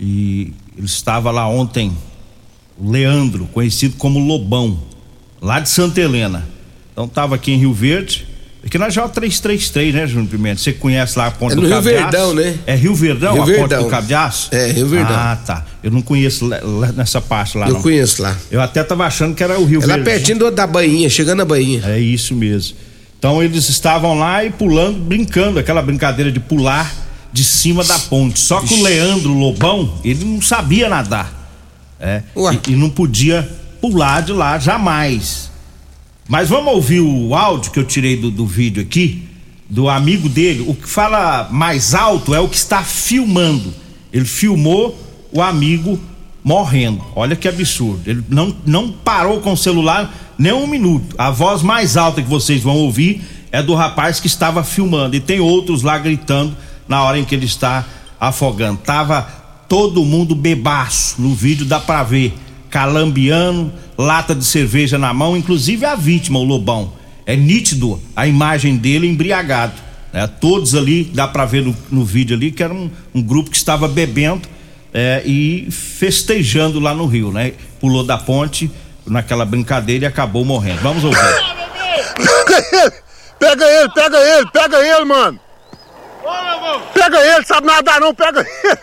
e 0.00 0.52
ele 0.76 0.86
estava 0.86 1.30
lá 1.30 1.46
ontem, 1.46 1.92
o 2.78 2.90
Leandro, 2.90 3.46
conhecido 3.52 3.96
como 3.96 4.18
Lobão, 4.18 4.80
lá 5.42 5.60
de 5.60 5.68
Santa 5.68 6.00
Helena. 6.00 6.48
Então 6.92 7.04
estava 7.04 7.34
aqui 7.34 7.52
em 7.52 7.58
Rio 7.58 7.72
Verde, 7.74 8.26
aqui 8.64 8.78
na 8.78 8.88
J333, 8.88 9.92
né, 9.92 10.06
Júnior 10.06 10.28
Pimenta? 10.30 10.58
Você 10.60 10.72
conhece 10.72 11.18
lá 11.18 11.26
a 11.26 11.30
ponte 11.30 11.52
é 11.52 11.56
do 11.56 11.60
Rio 11.60 11.70
Cabo 11.70 11.82
Verdão, 11.82 12.10
de 12.10 12.16
Aço? 12.16 12.34
né? 12.50 12.58
É 12.66 12.74
Rio 12.74 12.94
Verdão, 12.94 13.32
Rio 13.34 13.42
a 13.42 13.46
Verdão. 13.46 13.68
ponte 13.68 13.84
do 13.84 13.90
Cabo 13.90 14.06
de 14.06 14.14
Aço? 14.14 14.48
É, 14.54 14.72
Rio 14.72 14.88
Verdão. 14.88 15.14
Ah, 15.14 15.36
tá. 15.44 15.66
Eu 15.82 15.90
não 15.90 16.00
conheço 16.00 16.46
lá- 16.46 16.60
lá 16.62 16.92
nessa 16.92 17.20
parte 17.20 17.58
lá, 17.58 17.68
Eu 17.68 17.74
não. 17.74 17.82
conheço 17.82 18.22
lá. 18.22 18.34
Eu 18.50 18.60
até 18.62 18.82
tava 18.82 19.04
achando 19.04 19.34
que 19.34 19.42
era 19.44 19.60
o 19.60 19.64
Rio 19.66 19.82
É 19.82 19.86
lá 19.86 19.94
Verde. 19.96 20.10
pertinho 20.10 20.50
da 20.50 20.66
bainha, 20.66 21.10
chegando 21.10 21.38
na 21.38 21.44
bainha. 21.44 21.82
É 21.84 22.00
isso 22.00 22.34
mesmo. 22.34 22.74
Então 23.24 23.42
eles 23.42 23.70
estavam 23.70 24.18
lá 24.18 24.44
e 24.44 24.50
pulando, 24.50 25.00
brincando, 25.00 25.58
aquela 25.58 25.80
brincadeira 25.80 26.30
de 26.30 26.38
pular 26.38 26.94
de 27.32 27.42
cima 27.42 27.82
da 27.82 27.98
ponte. 27.98 28.38
Só 28.38 28.60
que 28.60 28.74
o 28.74 28.82
Leandro 28.82 29.32
Lobão, 29.32 29.94
ele 30.04 30.26
não 30.26 30.42
sabia 30.42 30.90
nadar. 30.90 31.32
É, 31.98 32.22
e, 32.66 32.72
e 32.72 32.76
não 32.76 32.90
podia 32.90 33.50
pular 33.80 34.20
de 34.20 34.30
lá 34.30 34.58
jamais. 34.58 35.50
Mas 36.28 36.50
vamos 36.50 36.74
ouvir 36.74 37.00
o 37.00 37.34
áudio 37.34 37.70
que 37.72 37.78
eu 37.78 37.84
tirei 37.84 38.14
do, 38.14 38.30
do 38.30 38.46
vídeo 38.46 38.82
aqui, 38.82 39.26
do 39.70 39.88
amigo 39.88 40.28
dele. 40.28 40.62
O 40.68 40.74
que 40.74 40.86
fala 40.86 41.48
mais 41.50 41.94
alto 41.94 42.34
é 42.34 42.40
o 42.40 42.46
que 42.46 42.56
está 42.56 42.82
filmando. 42.82 43.72
Ele 44.12 44.26
filmou 44.26 44.98
o 45.32 45.40
amigo 45.40 45.98
morrendo. 46.44 47.02
Olha 47.16 47.34
que 47.34 47.48
absurdo. 47.48 48.02
Ele 48.04 48.22
não, 48.28 48.54
não 48.66 48.92
parou 48.92 49.40
com 49.40 49.54
o 49.54 49.56
celular 49.56 50.14
nem 50.38 50.52
um 50.52 50.66
minuto. 50.66 51.14
A 51.18 51.30
voz 51.30 51.62
mais 51.62 51.96
alta 51.96 52.22
que 52.22 52.28
vocês 52.28 52.62
vão 52.62 52.76
ouvir 52.76 53.22
é 53.52 53.62
do 53.62 53.74
rapaz 53.74 54.20
que 54.20 54.26
estava 54.26 54.64
filmando. 54.64 55.16
E 55.16 55.20
tem 55.20 55.40
outros 55.40 55.82
lá 55.82 55.98
gritando 55.98 56.56
na 56.88 57.02
hora 57.02 57.18
em 57.18 57.24
que 57.24 57.34
ele 57.34 57.46
está 57.46 57.84
afogando. 58.20 58.80
Tava 58.80 59.22
todo 59.68 60.04
mundo 60.04 60.34
bebaço. 60.34 61.20
No 61.20 61.34
vídeo 61.34 61.64
dá 61.64 61.78
pra 61.80 62.02
ver. 62.02 62.34
Calambiano, 62.70 63.72
lata 63.96 64.34
de 64.34 64.44
cerveja 64.44 64.98
na 64.98 65.14
mão, 65.14 65.36
inclusive 65.36 65.84
a 65.86 65.94
vítima, 65.94 66.40
o 66.40 66.44
Lobão. 66.44 66.92
É 67.24 67.36
nítido 67.36 68.00
a 68.16 68.26
imagem 68.26 68.76
dele 68.76 69.06
embriagado. 69.06 69.74
né? 70.12 70.26
Todos 70.26 70.74
ali, 70.74 71.04
dá 71.14 71.28
pra 71.28 71.44
ver 71.44 71.62
no, 71.62 71.76
no 71.90 72.04
vídeo 72.04 72.36
ali, 72.36 72.50
que 72.50 72.62
era 72.62 72.74
um, 72.74 72.90
um 73.14 73.22
grupo 73.22 73.50
que 73.50 73.56
estava 73.56 73.86
bebendo 73.86 74.42
é, 74.92 75.22
e 75.24 75.68
festejando 75.70 76.80
lá 76.80 76.94
no 76.94 77.06
Rio, 77.06 77.30
né? 77.32 77.52
Pulou 77.80 78.04
da 78.04 78.18
ponte 78.18 78.70
naquela 79.06 79.44
brincadeira 79.44 80.04
e 80.04 80.08
acabou 80.08 80.44
morrendo. 80.44 80.80
Vamos 80.80 81.04
ouvir. 81.04 81.18
Pega 83.38 83.64
ele, 83.64 83.88
pega 83.90 84.18
ele, 84.18 84.50
pega 84.50 84.78
ele, 84.78 85.04
mano. 85.04 85.40
Pega 86.94 87.20
ele, 87.20 87.44
sabe 87.44 87.66
nadar 87.66 88.00
não, 88.00 88.14
pega 88.14 88.40
ele. 88.40 88.78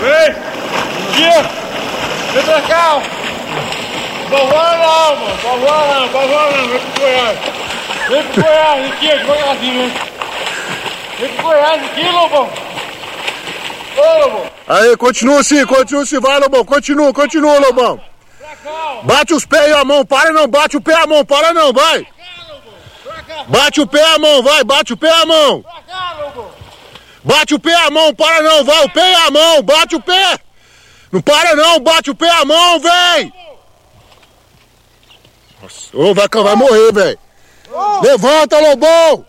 Vem! 0.00 0.30
Aqui! 1.08 1.30
Vem 2.32 2.42
pra 2.44 2.60
cá! 2.62 3.02
Vambora 4.28 4.76
não, 4.76 5.16
mano! 5.16 5.36
Vambora 5.42 6.00
não, 6.00 6.08
vambora 6.08 6.56
não! 6.56 6.68
Vem 6.68 6.80
pro 6.80 7.00
Goiás! 7.00 7.38
Vem 8.08 8.22
pro 8.24 8.42
Goiás, 8.42 8.92
aqui, 8.92 9.08
devagarzinho, 9.08 9.74
vem! 9.74 9.92
Vem 11.20 11.28
pro 11.34 11.42
Goiás 11.44 11.84
aqui, 11.84 12.02
Lobão! 12.08 12.50
Ô, 13.96 14.18
Lobão! 14.18 14.51
Aí, 14.72 14.96
continua 14.96 15.40
assim, 15.40 15.66
continua 15.66 16.02
assim, 16.02 16.18
vai, 16.18 16.40
Lobão, 16.40 16.64
continua, 16.64 17.12
continua, 17.12 17.58
Lobão. 17.58 18.00
Bate 19.02 19.34
os 19.34 19.44
pés 19.44 19.68
e 19.68 19.72
a 19.74 19.84
mão, 19.84 20.02
para 20.02 20.32
não, 20.32 20.48
bate 20.48 20.78
o 20.78 20.80
pé 20.80 20.92
e 20.92 20.94
a 20.94 21.06
mão, 21.06 21.22
para 21.26 21.52
não, 21.52 21.74
vai. 21.74 22.06
Bate 23.48 23.82
o 23.82 23.86
pé 23.86 24.00
e 24.00 24.14
a 24.14 24.18
mão, 24.18 24.42
vai, 24.42 24.64
bate 24.64 24.94
o 24.94 24.96
pé 24.96 25.08
e 25.08 25.10
a 25.12 25.26
mão. 25.26 25.62
Bate 27.22 27.54
o 27.54 27.60
pé 27.60 27.70
e 27.70 27.74
a 27.74 27.90
mão, 27.90 28.14
para 28.14 28.40
não, 28.40 28.64
vai, 28.64 28.84
o 28.86 28.88
pé 28.88 29.12
e 29.12 29.14
a 29.14 29.30
mão, 29.30 29.62
bate 29.62 29.94
o 29.94 30.00
pé. 30.00 30.38
Não 31.12 31.20
para 31.20 31.54
não, 31.54 31.78
bate 31.78 32.10
o 32.10 32.14
pé 32.14 32.28
e 32.28 32.30
a 32.30 32.44
mão, 32.46 32.80
vem. 32.80 33.32
Nossa, 35.60 35.90
ô, 35.92 36.14
vai, 36.14 36.28
vai 36.32 36.56
morrer, 36.56 36.92
velho. 36.92 37.18
Levanta, 38.02 38.58
Lobão. 38.58 39.26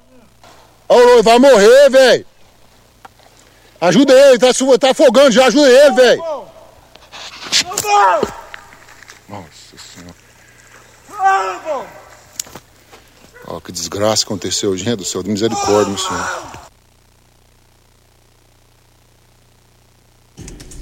Ô, 0.87 1.21
vai 1.21 1.37
morrer, 1.37 1.89
velho. 1.89 2.32
Ajuda 3.83 4.13
ele, 4.13 4.39
tá, 4.39 4.47
tá 4.79 4.91
afogando 4.91 5.29
já, 5.29 5.45
ajuda 5.47 5.67
ele, 5.67 5.95
velho. 5.95 6.23
Lobão! 7.65 8.21
Nossa 9.27 9.75
senhora. 9.77 10.15
Lobão! 11.09 11.85
Ó, 13.45 13.59
que 13.59 13.73
desgraça 13.73 14.23
aconteceu, 14.23 14.77
gente 14.77 14.95
do 14.95 15.03
céu, 15.03 15.21
de 15.21 15.29
misericórdia, 15.29 15.89
meu 15.89 15.97
senhor. 15.97 16.53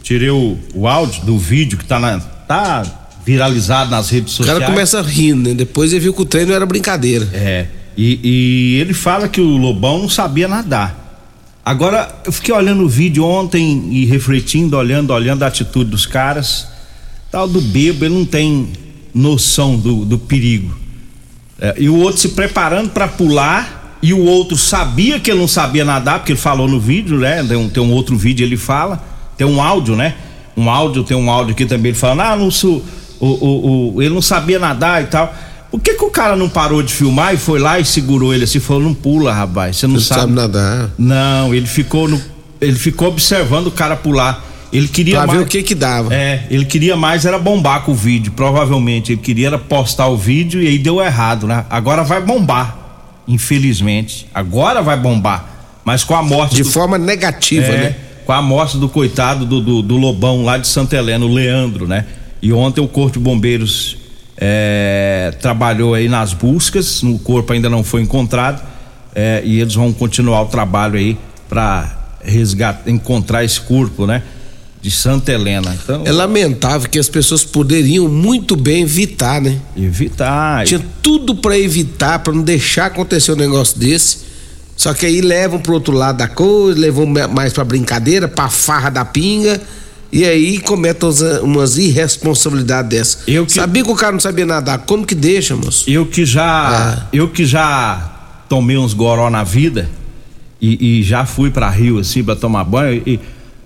Tirei 0.04 0.30
o, 0.30 0.60
o 0.76 0.88
áudio 0.88 1.26
do 1.26 1.40
vídeo 1.40 1.80
que 1.80 1.86
tá, 1.86 2.00
na, 2.00 2.20
tá 2.20 2.84
viralizado 3.26 3.90
nas 3.90 4.12
redes 4.12 4.34
O 4.34 4.38
sociais. 4.38 4.60
cara 4.60 4.72
começa 4.72 5.02
rir, 5.02 5.34
né? 5.34 5.56
Depois 5.56 5.92
ele 5.92 6.02
viu 6.02 6.14
que 6.14 6.22
o 6.22 6.26
treino 6.26 6.54
era 6.54 6.68
brincadeira. 6.68 7.28
É. 7.34 7.66
E, 7.98 8.20
e 8.24 8.80
ele 8.80 8.94
fala 8.94 9.28
que 9.28 9.42
o 9.42 9.58
Lobão 9.58 9.98
não 9.98 10.10
sabia 10.10 10.48
nadar. 10.48 11.01
Agora, 11.64 12.14
eu 12.26 12.32
fiquei 12.32 12.54
olhando 12.54 12.84
o 12.84 12.90
vídeo 12.90 13.24
ontem 13.24 13.88
e 13.92 14.06
refletindo, 14.06 14.76
olhando, 14.76 15.14
olhando 15.14 15.44
a 15.44 15.48
atitude 15.48 15.92
dos 15.92 16.06
caras. 16.06 16.68
Tal 17.32 17.48
do 17.48 17.62
bebo, 17.62 18.06
ele 18.06 18.16
não 18.16 18.26
tem 18.26 18.70
noção 19.14 19.78
do, 19.78 20.04
do 20.04 20.18
perigo. 20.18 20.76
É, 21.60 21.76
e 21.78 21.88
o 21.88 21.96
outro 21.98 22.20
se 22.20 22.30
preparando 22.30 22.90
para 22.90 23.08
pular, 23.08 23.82
e 24.02 24.14
o 24.14 24.26
outro 24.26 24.58
sabia 24.58 25.20
que 25.20 25.30
ele 25.30 25.40
não 25.40 25.48
sabia 25.48 25.86
nadar, 25.86 26.20
porque 26.20 26.32
ele 26.32 26.40
falou 26.40 26.68
no 26.68 26.80
vídeo, 26.80 27.20
né? 27.20 27.44
Tem 27.44 27.56
um, 27.56 27.70
tem 27.70 27.84
um 27.84 27.92
outro 27.92 28.18
vídeo 28.18 28.44
ele 28.44 28.58
fala, 28.58 29.04
tem 29.38 29.46
um 29.46 29.62
áudio, 29.62 29.96
né? 29.96 30.16
Um 30.58 30.70
áudio, 30.70 31.04
tem 31.04 31.16
um 31.16 31.30
áudio 31.30 31.54
aqui 31.54 31.68
também, 31.68 31.92
ele 31.92 31.98
falando, 31.98 32.22
ah, 32.22 32.36
não 32.36 32.50
sou. 32.50 32.84
O, 33.20 33.28
o, 33.28 33.94
o, 33.96 34.02
ele 34.02 34.14
não 34.14 34.22
sabia 34.22 34.58
nadar 34.58 35.04
e 35.04 35.06
tal. 35.06 35.32
Por 35.72 35.80
que, 35.80 35.94
que 35.94 36.04
o 36.04 36.10
cara 36.10 36.36
não 36.36 36.50
parou 36.50 36.84
de 36.84 36.94
filmar 36.94 37.34
e 37.34 37.38
foi 37.38 37.58
lá 37.58 37.80
e 37.80 37.86
segurou 37.86 38.34
ele 38.34 38.44
assim? 38.44 38.60
Falou, 38.60 38.84
não 38.84 38.94
pula, 38.94 39.34
rapaz. 39.34 39.78
Você 39.78 39.88
não 39.88 40.02
sabe. 40.02 40.22
sabe 40.22 40.34
nadar. 40.34 40.92
Não, 40.98 41.56
ele 41.56 41.66
ficou 41.66 42.10
no, 42.10 42.22
ele 42.60 42.76
ficou 42.76 43.08
observando 43.08 43.68
o 43.68 43.72
cara 43.72 43.96
pular. 43.96 44.46
Ele 44.72 44.88
queria 44.88 45.18
Pra 45.18 45.28
mais, 45.28 45.40
ver 45.40 45.46
o 45.46 45.48
que 45.48 45.64
que 45.64 45.74
dava. 45.74 46.14
É, 46.14 46.46
ele 46.50 46.66
queria 46.66 46.96
mais 46.98 47.26
era 47.26 47.40
bombar 47.40 47.84
com 47.84 47.94
o 47.94 47.96
vídeo, 47.96 48.34
provavelmente. 48.34 49.14
Ele 49.14 49.22
queria 49.22 49.48
era 49.48 49.58
postar 49.58 50.08
o 50.08 50.18
vídeo 50.18 50.62
e 50.62 50.68
aí 50.68 50.78
deu 50.78 51.02
errado, 51.02 51.48
né? 51.48 51.66
Agora 51.70 52.04
vai 52.04 52.22
bombar, 52.22 52.78
infelizmente. 53.28 54.28
Agora 54.34 54.82
vai 54.82 54.98
bombar. 54.98 55.50
Mas 55.86 56.04
com 56.04 56.16
a 56.16 56.22
morte 56.22 56.56
De 56.56 56.64
do, 56.64 56.70
forma 56.70 56.98
negativa, 56.98 57.66
é, 57.66 57.78
né? 57.78 57.96
com 58.26 58.32
a 58.32 58.42
morte 58.42 58.78
do 58.78 58.88
coitado 58.88 59.46
do, 59.46 59.62
do, 59.62 59.82
do 59.82 59.98
Lobão 59.98 60.44
lá 60.44 60.58
de 60.58 60.68
Santa 60.68 60.96
Helena, 60.96 61.26
o 61.26 61.34
Leandro, 61.34 61.88
né? 61.88 62.06
E 62.42 62.54
ontem 62.54 62.82
o 62.82 62.88
Corpo 62.88 63.18
de 63.18 63.20
Bombeiros 63.20 63.98
é, 64.44 65.32
trabalhou 65.40 65.94
aí 65.94 66.10
nas 66.10 66.34
buscas, 66.34 67.04
o 67.04 67.20
corpo 67.20 67.54
ainda 67.54 67.70
não 67.70 67.84
foi 67.84 68.02
encontrado 68.02 68.60
é, 69.14 69.44
e 69.46 69.62
eles 69.62 69.76
vão 69.76 69.94
continuar 69.94 70.42
o 70.42 70.48
trabalho 70.48 70.98
aí 70.98 71.16
para 71.48 71.96
resgatar, 72.24 72.90
encontrar 72.90 73.44
esse 73.44 73.62
corpo, 73.62 74.08
né? 74.08 74.24
De 74.82 74.90
Santa 74.90 75.32
Helena. 75.32 75.78
Então, 75.84 76.02
É 76.06 76.12
lamentável 76.12 76.90
que 76.90 76.98
as 76.98 77.08
pessoas 77.08 77.44
poderiam 77.44 78.08
muito 78.08 78.56
bem 78.56 78.82
evitar, 78.82 79.40
né? 79.40 79.60
evitar. 79.78 80.66
Tinha 80.66 80.82
tudo 81.04 81.36
pra 81.36 81.56
evitar, 81.60 82.18
pra 82.20 82.34
não 82.34 82.42
deixar 82.42 82.88
acontecer 82.88 83.34
um 83.34 83.36
negócio 83.36 83.78
desse. 83.78 84.32
Só 84.76 84.92
que 84.96 85.06
aí 85.06 85.22
levam 85.22 85.60
pro 85.60 85.74
outro 85.76 85.94
lado 85.94 86.18
da 86.18 86.28
coisa, 86.28 86.80
levam 86.80 87.06
mais 87.06 87.54
pra 87.54 87.64
brincadeira, 87.64 88.28
pra 88.28 88.50
farra 88.50 88.90
da 88.90 89.06
pinga. 89.06 89.62
E 90.12 90.26
aí 90.26 90.60
cometem 90.60 91.10
umas, 91.42 91.78
irresponsabilidades 91.78 92.90
dessas. 92.90 93.24
Eu 93.28 93.46
que- 93.46 93.54
Sabia 93.54 93.84
que 93.84 93.90
o 93.92 93.96
cara 93.96 94.12
não 94.12 94.20
sabia 94.20 94.46
nadar. 94.46 94.80
Como 94.80 95.06
que 95.06 95.16
deixa, 95.16 95.56
moço? 95.56 95.90
Eu 95.90 96.06
que 96.06 96.26
já, 96.26 96.44
Ah. 97.04 97.08
eu 97.14 97.30
que 97.30 97.46
já 97.46 98.10
tomei 98.50 98.78
uns 98.78 98.94
goró 98.94 99.30
na 99.30 99.44
vida 99.44 99.90
e, 100.62 101.00
e 101.00 101.04
já 101.04 101.26
fui 101.26 101.50
pra 101.50 101.70
Rio 101.70 101.98
assim 102.00 102.24
pra 102.24 102.36
tomar 102.36 102.66
banho 102.66 103.02
e 103.06 103.20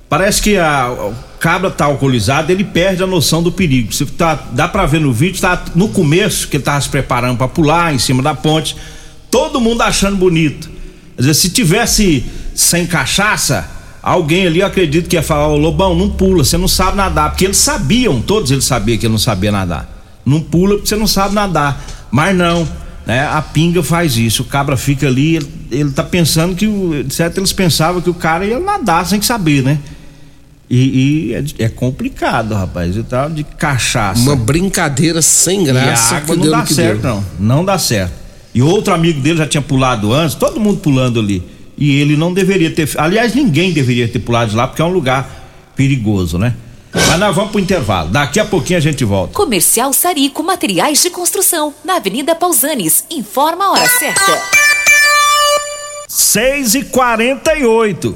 parece 0.08 0.40
que 0.42 0.56
a, 0.58 0.92
o 0.92 1.16
cabra 1.40 1.72
tá 1.72 1.86
alcoolizado, 1.86 2.52
ele 2.52 2.64
perde 2.64 3.02
a 3.02 3.08
noção 3.08 3.42
do 3.42 3.52
perigo. 3.52 3.92
Você 3.92 4.06
tá, 4.06 4.36
dá 4.52 4.68
pra 4.68 4.86
ver 4.86 5.00
no 5.02 5.12
vídeo, 5.12 5.42
tá 5.42 5.64
no 5.76 5.90
começo 5.90 6.48
que 6.48 6.58
ele 6.58 6.64
tava 6.64 6.80
se 6.80 6.90
preparando 6.90 7.38
pra 7.38 7.48
pular 7.48 7.94
em 7.94 7.98
cima 8.00 8.22
da 8.22 8.36
ponte, 8.36 8.76
todo 9.32 9.60
mundo 9.60 9.82
achando 9.82 10.16
bonito. 10.16 10.70
Quer 11.16 11.22
dizer, 11.24 11.34
se 11.34 11.50
tivesse 11.50 12.24
sem 12.54 12.86
cachaça, 12.86 13.68
alguém 14.12 14.46
ali 14.46 14.60
eu 14.60 14.68
acredito 14.68 15.10
que 15.10 15.16
ia 15.16 15.24
falar, 15.24 15.48
ô 15.48 15.58
Lobão, 15.58 15.96
não 15.96 16.10
pula, 16.10 16.44
você 16.44 16.58
não 16.58 16.68
sabe 16.68 16.96
nadar, 16.96 17.32
porque 17.32 17.44
eles 17.46 17.58
sabiam, 17.58 18.22
todos 18.22 18.52
eles 18.52 18.64
sabiam 18.66 18.98
que 18.98 19.06
ele 19.06 19.12
não 19.12 19.20
sabia 19.20 19.52
nadar. 19.52 19.90
Não 20.26 20.40
pula 20.40 20.76
porque 20.76 20.88
você 20.88 20.96
não 20.96 21.08
sabe 21.08 21.34
nadar. 21.34 21.84
Mas 22.12 22.36
não, 22.36 22.68
né? 23.06 23.28
A 23.28 23.42
pinga 23.42 23.82
faz 23.84 24.16
isso. 24.16 24.44
O 24.44 24.46
cabra 24.46 24.78
fica 24.78 25.08
ali, 25.08 25.36
ele, 25.38 25.48
ele 25.72 25.92
tá 25.92 26.04
pensando 26.04 26.56
que, 26.56 26.68
o, 26.68 27.06
certo, 27.10 27.40
eles 27.40 27.52
pensavam 27.52 28.02
que 28.02 28.10
o 28.10 28.14
cara 28.14 28.46
ia 28.46 28.60
nadar 28.60 29.06
sem 29.06 29.22
saber, 29.22 29.62
né? 29.64 29.80
E, 30.70 31.30
e 31.30 31.34
é, 31.34 31.66
é 31.66 31.70
complicado, 31.70 32.54
rapaz. 32.56 32.96
E 32.96 33.04
tal, 33.04 33.30
de 33.30 33.44
cachaça. 33.44 34.20
Uma 34.22 34.36
brincadeira 34.36 35.22
sem 35.22 35.66
E 35.66 35.70
a 35.70 35.74
graça. 35.74 36.18
água 36.18 36.36
não 36.36 36.50
dá 36.50 36.66
certo, 36.66 37.02
deu. 37.02 37.12
não. 37.12 37.24
Não 37.40 37.66
dá 37.66 37.78
certo. 37.78 38.14
E 38.54 38.62
outro 38.62 38.94
amigo 38.94 39.20
dele 39.20 39.38
já 39.38 39.46
tinha 39.48 39.62
pulado 39.62 40.14
antes, 40.14 40.36
todo 40.36 40.60
mundo 40.60 40.80
pulando 40.80 41.20
ali. 41.20 41.44
E 41.78 42.00
ele 42.00 42.16
não 42.16 42.34
deveria 42.34 42.72
ter. 42.72 42.90
Aliás, 42.98 43.34
ninguém 43.34 43.74
deveria 43.74 44.08
ter 44.08 44.20
pulado 44.20 44.52
de 44.52 44.58
lá, 44.58 44.68
porque 44.68 44.82
é 44.82 44.86
um 44.86 44.94
lugar 44.94 45.74
perigoso, 45.76 46.38
né? 46.38 46.56
Mas 46.94 47.20
nós 47.20 47.36
vamos 47.36 47.52
pro 47.52 47.60
intervalo. 47.60 48.10
Daqui 48.10 48.40
a 48.40 48.46
pouquinho 48.46 48.78
a 48.78 48.82
gente 48.82 49.04
volta. 49.04 49.34
Comercial 49.34 49.92
Sarico 49.92 50.42
Materiais 50.42 51.02
de 51.02 51.10
Construção, 51.10 51.74
na 51.84 51.98
Avenida 51.98 52.34
Pausanes. 52.34 53.04
Informa 53.12 53.66
a 53.66 53.72
hora 53.72 53.90
certa. 53.90 54.42
6 56.08 56.76
e 56.76 56.84
48 56.86 58.16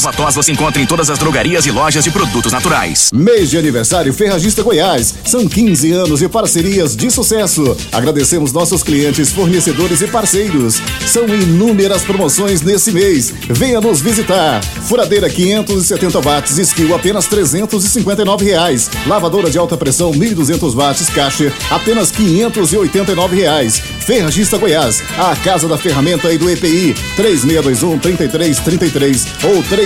Erva 0.01 0.13
tos 0.13 0.33
você 0.33 0.51
encontra 0.51 0.81
em 0.81 0.85
todas 0.87 1.11
as 1.11 1.19
drogarias 1.19 1.67
e 1.67 1.71
lojas 1.71 2.03
de 2.03 2.09
produtos 2.09 2.51
naturais. 2.51 3.11
Mês 3.13 3.51
de 3.51 3.57
aniversário 3.59 4.11
Ferragista 4.11 4.63
Goiás. 4.63 5.13
São 5.23 5.47
15 5.47 5.91
anos 5.91 6.21
de 6.21 6.27
parcerias 6.27 6.95
de 6.95 7.11
sucesso. 7.11 7.77
Agradecemos 7.91 8.51
nossos 8.51 8.81
clientes, 8.81 9.31
fornecedores 9.31 10.01
e 10.01 10.07
parceiros. 10.07 10.81
São 11.05 11.27
inúmeras 11.27 12.01
promoções 12.01 12.63
nesse 12.63 12.91
mês. 12.91 13.31
Venha 13.47 13.79
nos 13.79 14.01
visitar. 14.01 14.63
Furadeira 14.63 15.29
570 15.29 16.19
watts, 16.19 16.57
skill 16.57 16.95
apenas 16.95 17.27
359 17.27 18.43
reais. 18.43 18.89
Lavadora 19.05 19.51
de 19.51 19.59
alta 19.59 19.77
pressão 19.77 20.11
1200 20.11 20.73
watts, 20.73 21.11
caixa 21.11 21.53
apenas 21.69 22.09
589 22.09 23.35
reais. 23.35 23.79
Ferragista 23.99 24.57
Goiás, 24.57 25.03
a 25.17 25.35
casa 25.35 25.67
da 25.67 25.77
ferramenta 25.77 26.33
e 26.33 26.39
do 26.39 26.49
EPI 26.49 26.95
3621 27.15 27.99
3333 27.99 29.27
ou 29.43 29.61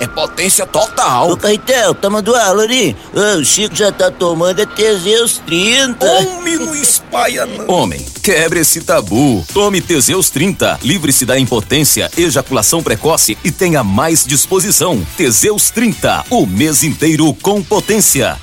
é 0.00 0.06
potência 0.06 0.66
total. 0.66 1.30
Ô, 1.30 1.36
Caetel, 1.36 1.94
toma 1.94 2.22
do 2.22 2.34
aula 2.34 2.62
ali. 2.62 2.96
O 3.12 3.44
Chico 3.44 3.74
já 3.74 3.90
tá 3.92 4.10
tomando 4.10 4.60
é 4.60 4.66
Teseus 4.66 5.38
30. 5.46 6.06
Homem, 6.06 6.56
não 6.56 6.74
espalha 6.74 7.46
não. 7.46 7.68
Homem, 7.68 8.04
quebre 8.22 8.60
esse 8.60 8.80
tabu. 8.80 9.44
Tome 9.52 9.80
Teseus 9.80 10.30
30. 10.30 10.80
Livre-se 10.82 11.24
da 11.24 11.38
impotência, 11.38 12.10
ejaculação 12.16 12.82
precoce 12.82 13.36
e 13.44 13.50
tenha 13.50 13.82
mais 13.84 14.24
disposição. 14.24 15.06
Teseus 15.16 15.70
30. 15.70 16.26
O 16.30 16.46
mês 16.46 16.82
inteiro 16.84 17.32
com 17.34 17.62
potência. 17.62 18.36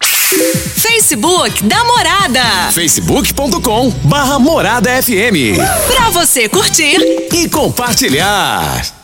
Facebook 0.00 1.64
da 1.64 1.84
Morada. 1.84 2.72
facebook.com 2.72 3.90
barra 4.04 4.38
Morada 4.38 4.90
FM. 5.02 5.56
Pra 5.86 6.10
você 6.10 6.48
curtir 6.48 6.98
e 7.32 7.48
compartilhar. 7.48 9.03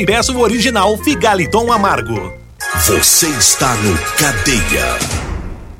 e 0.01 0.05
peça 0.05 0.31
o 0.31 0.39
original 0.41 0.97
Figaliton 0.97 1.71
Amargo. 1.71 2.33
Você 2.87 3.27
está 3.27 3.75
no 3.75 3.97
Cadeia. 4.17 4.97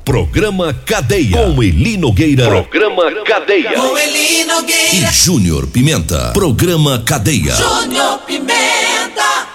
Programa 0.04 0.74
Cadeia. 0.86 1.36
Com 1.36 1.62
Eli 1.62 1.96
Nogueira. 1.96 2.44
Programa 2.46 3.02
Cadeia. 3.24 3.72
Com 3.72 3.96
Eli 3.98 4.40
E 4.40 4.44
Nogueira. 4.44 5.10
Júnior 5.12 5.66
Pimenta. 5.66 6.30
Programa 6.32 7.02
Cadeia. 7.04 7.54
Júnior 7.54 8.18
Pimenta. 8.20 9.46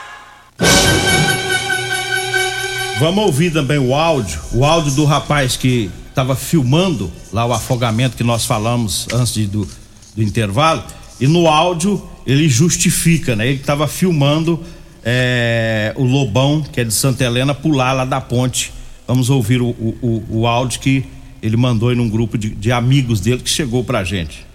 Vamos 3.00 3.26
ouvir 3.26 3.52
também 3.54 3.78
o 3.78 3.94
áudio, 3.94 4.40
o 4.52 4.66
áudio 4.66 4.92
do 4.94 5.06
rapaz 5.06 5.56
que 5.56 5.92
estava 6.10 6.36
filmando 6.36 7.12
lá 7.32 7.46
o 7.46 7.54
afogamento 7.54 8.18
que 8.18 8.24
nós 8.24 8.44
falamos 8.44 9.08
antes 9.14 9.34
de- 9.34 9.46
do, 9.46 9.68
do 10.16 10.24
intervalo. 10.24 10.84
E 11.20 11.28
no 11.28 11.48
áudio 11.48 12.02
ele 12.28 12.48
justifica, 12.50 13.36
né? 13.36 13.48
Ele 13.48 13.56
estava 13.60 13.88
filmando 13.88 14.62
é, 15.04 15.94
o 15.96 16.04
Lobão, 16.04 16.62
que 16.62 16.82
é 16.82 16.84
de 16.84 16.94
Santa 16.94 17.24
Helena, 17.24 17.54
pular 17.56 17.94
lá 17.94 18.06
da 18.06 18.20
ponte. 18.22 18.72
Vamos 19.08 19.30
ouvir 19.30 19.62
o, 19.62 19.68
o, 19.70 20.24
o- 20.30 20.46
áudio 20.48 20.80
que 20.82 21.06
ele 21.42 21.56
mandou 21.56 21.94
em 21.94 22.00
um 22.00 22.10
grupo 22.10 22.38
de, 22.38 22.50
de 22.50 22.72
amigos 22.72 23.22
dele 23.22 23.42
que 23.42 23.50
chegou 23.50 23.84
pra 23.84 24.04
gente. 24.04 24.46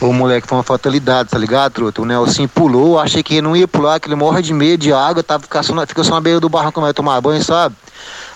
Ô 0.00 0.14
moleque, 0.14 0.46
foi 0.46 0.56
uma 0.56 0.64
fatalidade, 0.64 1.28
tá 1.28 1.36
ligado, 1.36 1.72
truta? 1.72 2.00
O 2.00 2.06
Nelson 2.06 2.48
pulou, 2.48 2.98
achei 2.98 3.22
que 3.22 3.34
ele 3.34 3.42
não 3.42 3.54
ia 3.54 3.68
pular, 3.68 4.00
que 4.00 4.08
ele 4.08 4.14
morre 4.14 4.40
de 4.40 4.54
medo 4.54 4.80
de 4.80 4.94
água, 4.94 5.22
tava, 5.22 5.42
fica, 5.42 5.62
só 5.62 5.74
na, 5.74 5.86
só 5.86 6.14
na 6.14 6.20
beira 6.22 6.40
do 6.40 6.48
barranco 6.48 6.80
vai 6.80 6.94
tomar 6.94 7.20
banho, 7.20 7.44
sabe? 7.44 7.76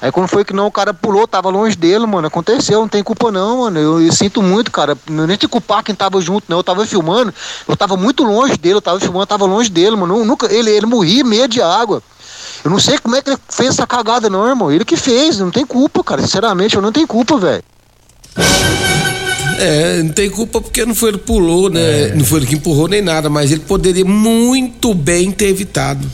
Aí 0.02 0.12
quando 0.12 0.28
foi 0.28 0.44
que 0.44 0.52
não, 0.52 0.66
o 0.66 0.70
cara 0.70 0.92
pulou, 0.92 1.26
tava 1.26 1.48
longe 1.48 1.74
dele, 1.74 2.04
mano. 2.04 2.26
Aconteceu, 2.26 2.80
não 2.80 2.88
tem 2.88 3.02
culpa 3.02 3.32
não, 3.32 3.60
mano. 3.60 3.78
Eu, 3.78 4.02
eu 4.02 4.12
sinto 4.12 4.42
muito, 4.42 4.70
cara. 4.70 4.98
Eu 5.08 5.26
nem 5.26 5.38
te 5.38 5.48
culpar 5.48 5.82
quem 5.82 5.94
tava 5.94 6.20
junto, 6.20 6.44
não. 6.48 6.58
Eu 6.58 6.62
tava 6.62 6.84
filmando, 6.84 7.32
eu 7.66 7.74
tava 7.74 7.96
muito 7.96 8.22
longe 8.24 8.58
dele, 8.58 8.74
eu 8.74 8.82
tava 8.82 9.00
filmando, 9.00 9.22
eu 9.22 9.26
tava 9.26 9.46
longe 9.46 9.70
dele, 9.70 9.96
mano. 9.96 10.18
Eu 10.18 10.24
nunca, 10.26 10.52
ele, 10.52 10.70
ele 10.70 10.84
morria 10.84 11.24
medo 11.24 11.48
de 11.48 11.62
água. 11.62 12.02
Eu 12.62 12.70
não 12.70 12.78
sei 12.78 12.98
como 12.98 13.16
é 13.16 13.22
que 13.22 13.30
ele 13.30 13.38
fez 13.48 13.70
essa 13.70 13.86
cagada, 13.86 14.28
não, 14.28 14.46
irmão. 14.46 14.70
Ele 14.70 14.84
que 14.84 14.98
fez, 14.98 15.38
não 15.38 15.50
tem 15.50 15.64
culpa, 15.64 16.04
cara. 16.04 16.20
Sinceramente, 16.20 16.76
eu 16.76 16.82
não 16.82 16.92
tenho 16.92 17.06
culpa, 17.06 17.38
velho. 17.38 17.64
É, 19.58 20.02
não 20.02 20.12
tem 20.12 20.28
culpa 20.30 20.60
porque 20.60 20.84
não 20.84 20.94
foi 20.94 21.10
ele 21.10 21.18
que 21.18 21.24
pulou, 21.24 21.70
né? 21.70 22.08
Não 22.14 22.24
foi 22.24 22.40
ele 22.40 22.46
que 22.46 22.54
empurrou 22.56 22.88
nem 22.88 23.00
nada, 23.02 23.30
mas 23.30 23.50
ele 23.52 23.60
poderia 23.60 24.04
muito 24.04 24.92
bem 24.94 25.30
ter 25.30 25.46
evitado. 25.48 26.10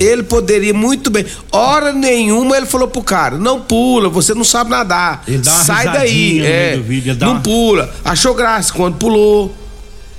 Ele 0.00 0.22
poderia 0.22 0.72
muito 0.74 1.10
bem. 1.10 1.24
Hora 1.50 1.92
nenhuma 1.92 2.56
ele 2.56 2.66
falou 2.66 2.88
pro 2.88 3.02
cara: 3.02 3.36
não 3.36 3.60
pula, 3.60 4.08
você 4.08 4.32
não 4.34 4.44
sabe 4.44 4.70
nadar. 4.70 5.24
Sai 5.42 5.86
daí. 5.86 6.38
no 6.40 6.46
É, 6.46 6.76
vídeo, 6.76 7.16
não 7.20 7.32
uma- 7.32 7.40
pula. 7.40 7.92
Achou 8.04 8.34
graça 8.34 8.72
quando 8.72 8.96
pulou. 8.96 9.54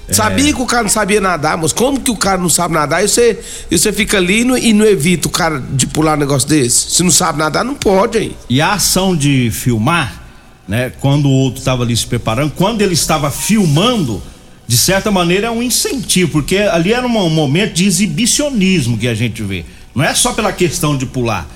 É. 0.08 0.13
Sabia 0.13 0.51
que 0.53 0.62
o 0.62 0.65
cara 0.65 0.84
não 0.84 0.89
sabia 0.89 1.21
nadar, 1.21 1.55
mas 1.55 1.71
como 1.71 1.99
que 1.99 2.10
o 2.10 2.15
cara 2.15 2.38
não 2.39 2.49
sabe 2.49 2.73
nadar? 2.73 3.03
E 3.05 3.08
você, 3.08 3.39
e 3.69 3.77
você 3.77 3.93
fica 3.93 4.17
ali 4.17 4.41
e 4.41 4.43
não- 4.43 4.58
e 4.58 4.73
não 4.73 4.86
evita 4.86 5.27
o 5.27 5.32
cara 5.32 5.60
de 5.71 5.86
pular 5.86 6.15
um 6.17 6.19
negócio 6.19 6.49
desse? 6.49 6.89
Se 6.89 7.03
não 7.03 7.12
sabe 7.12 7.38
nadar, 7.38 7.63
não 7.63 7.75
pode 7.75 8.17
aí. 8.17 8.36
E 8.49 8.60
a 8.60 8.73
ação 8.73 9.15
de 9.15 9.51
filmar, 9.51 10.29
né, 10.69 10.91
quando 11.01 11.27
o 11.27 11.32
outro 11.32 11.58
estava 11.58 11.82
ali 11.82 11.97
se 11.97 12.05
preparando, 12.05 12.51
quando 12.51 12.84
ele 12.84 12.93
estava 12.93 13.32
filmando, 13.32 14.21
de 14.67 14.77
certa 14.77 15.10
maneira 15.10 15.47
é 15.47 15.49
um 15.49 15.63
incentivo, 15.63 16.32
porque 16.32 16.58
ali 16.58 16.93
era 16.93 17.05
um 17.08 17.10
momento 17.10 17.73
de 17.73 17.88
exibicionismo 17.88 18.95
que 18.95 19.08
a 19.08 19.15
gente 19.15 19.41
vê. 19.41 19.65
Não 19.95 20.05
é 20.05 20.13
só 20.13 20.32
pela 20.32 20.53
questão 20.53 20.95
de 20.95 21.08
pular. 21.08 21.47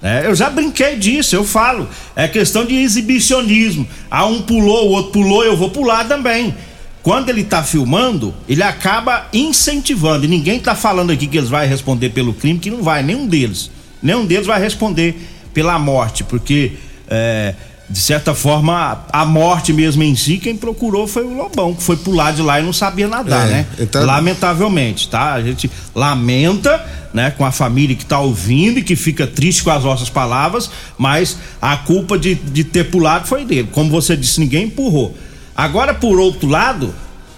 né? 0.00 0.22
eu 0.24 0.34
já 0.34 0.48
brinquei 0.48 0.96
disso, 0.96 1.36
eu 1.36 1.44
falo. 1.44 1.86
É 2.16 2.26
questão 2.26 2.64
de 2.64 2.74
exibicionismo. 2.74 3.86
Ah, 4.10 4.24
um 4.24 4.40
pulou, 4.40 4.88
o 4.88 4.92
outro 4.92 5.12
pulou, 5.12 5.44
eu 5.44 5.54
vou 5.54 5.68
pular 5.68 6.08
também. 6.08 6.54
Quando 7.02 7.28
ele 7.28 7.44
tá 7.44 7.62
filmando, 7.62 8.32
ele 8.48 8.62
acaba 8.62 9.28
incentivando. 9.34 10.24
E 10.24 10.28
ninguém 10.28 10.58
tá 10.58 10.74
falando 10.74 11.10
aqui 11.10 11.26
que 11.26 11.36
eles 11.36 11.50
vão 11.50 11.60
responder 11.60 12.08
pelo 12.08 12.32
crime, 12.32 12.58
que 12.58 12.70
não 12.70 12.82
vai, 12.82 13.02
nenhum 13.02 13.26
deles. 13.26 13.70
Nenhum 14.02 14.24
deles 14.24 14.46
vai 14.46 14.58
responder 14.58 15.14
pela 15.52 15.78
morte, 15.78 16.24
porque 16.24 16.72
é, 17.06 17.54
de 17.92 17.98
certa 18.00 18.34
forma 18.34 19.04
a 19.12 19.24
morte 19.26 19.70
mesmo 19.70 20.02
em 20.02 20.16
si, 20.16 20.38
quem 20.38 20.56
procurou 20.56 21.06
foi 21.06 21.24
o 21.24 21.36
Lobão, 21.36 21.74
que 21.74 21.82
foi 21.82 21.94
pular 21.96 22.32
de 22.32 22.40
lá 22.40 22.58
e 22.58 22.62
não 22.64 22.72
sabia 22.72 23.06
nadar, 23.06 23.46
É, 23.46 23.50
né? 23.50 23.66
então- 23.78 24.06
Lamentavelmente, 24.06 25.08
tá? 25.08 25.34
A 25.34 25.42
gente 25.42 25.70
lamenta, 25.94 26.82
né, 27.12 27.30
com 27.30 27.44
a 27.44 27.52
família 27.52 27.94
que 27.94 28.04
tá 28.06 28.18
ouvindo 28.18 28.78
e 28.78 28.82
que 28.82 28.96
fica 28.96 29.26
triste 29.26 29.62
com 29.62 29.70
as 29.70 29.84
nossas 29.84 30.08
palavras, 30.08 30.70
mas 30.96 31.36
a 31.60 31.76
culpa 31.76 32.18
de, 32.18 32.34
de 32.34 32.64
ter 32.64 32.84
pulado 32.90 33.26
foi 33.28 33.44
dele. 33.44 33.68
Como 33.70 33.90
você 33.90 34.16
disse, 34.16 34.40
ninguém 34.40 34.64
empurrou. 34.64 35.14
Agora, 35.54 35.92
por 35.92 36.18
outro 36.18 36.48
lado, 36.48 36.94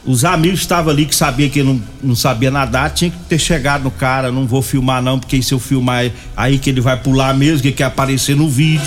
os 0.06 0.24
amigos 0.24 0.60
estavam 0.60 0.92
ali 0.92 1.04
que 1.04 1.14
sabia 1.16 1.48
que 1.48 1.58
ele 1.58 1.68
não, 1.68 1.82
não 2.10 2.14
sabia 2.14 2.50
nadar, 2.50 2.90
tinha 2.90 3.10
que 3.10 3.16
ter 3.28 3.38
chegado 3.40 3.82
no 3.82 3.90
cara, 3.90 4.30
não 4.30 4.46
vou 4.46 4.62
filmar 4.62 5.02
não, 5.02 5.18
porque 5.18 5.42
se 5.42 5.52
eu 5.52 5.58
filmar 5.58 6.10
aí 6.36 6.58
que 6.60 6.70
ele 6.70 6.80
vai 6.80 6.96
pular 6.96 7.34
mesmo, 7.34 7.62
que 7.62 7.72
quer 7.72 7.84
aparecer 7.84 8.36
no 8.36 8.48
vídeo. 8.48 8.86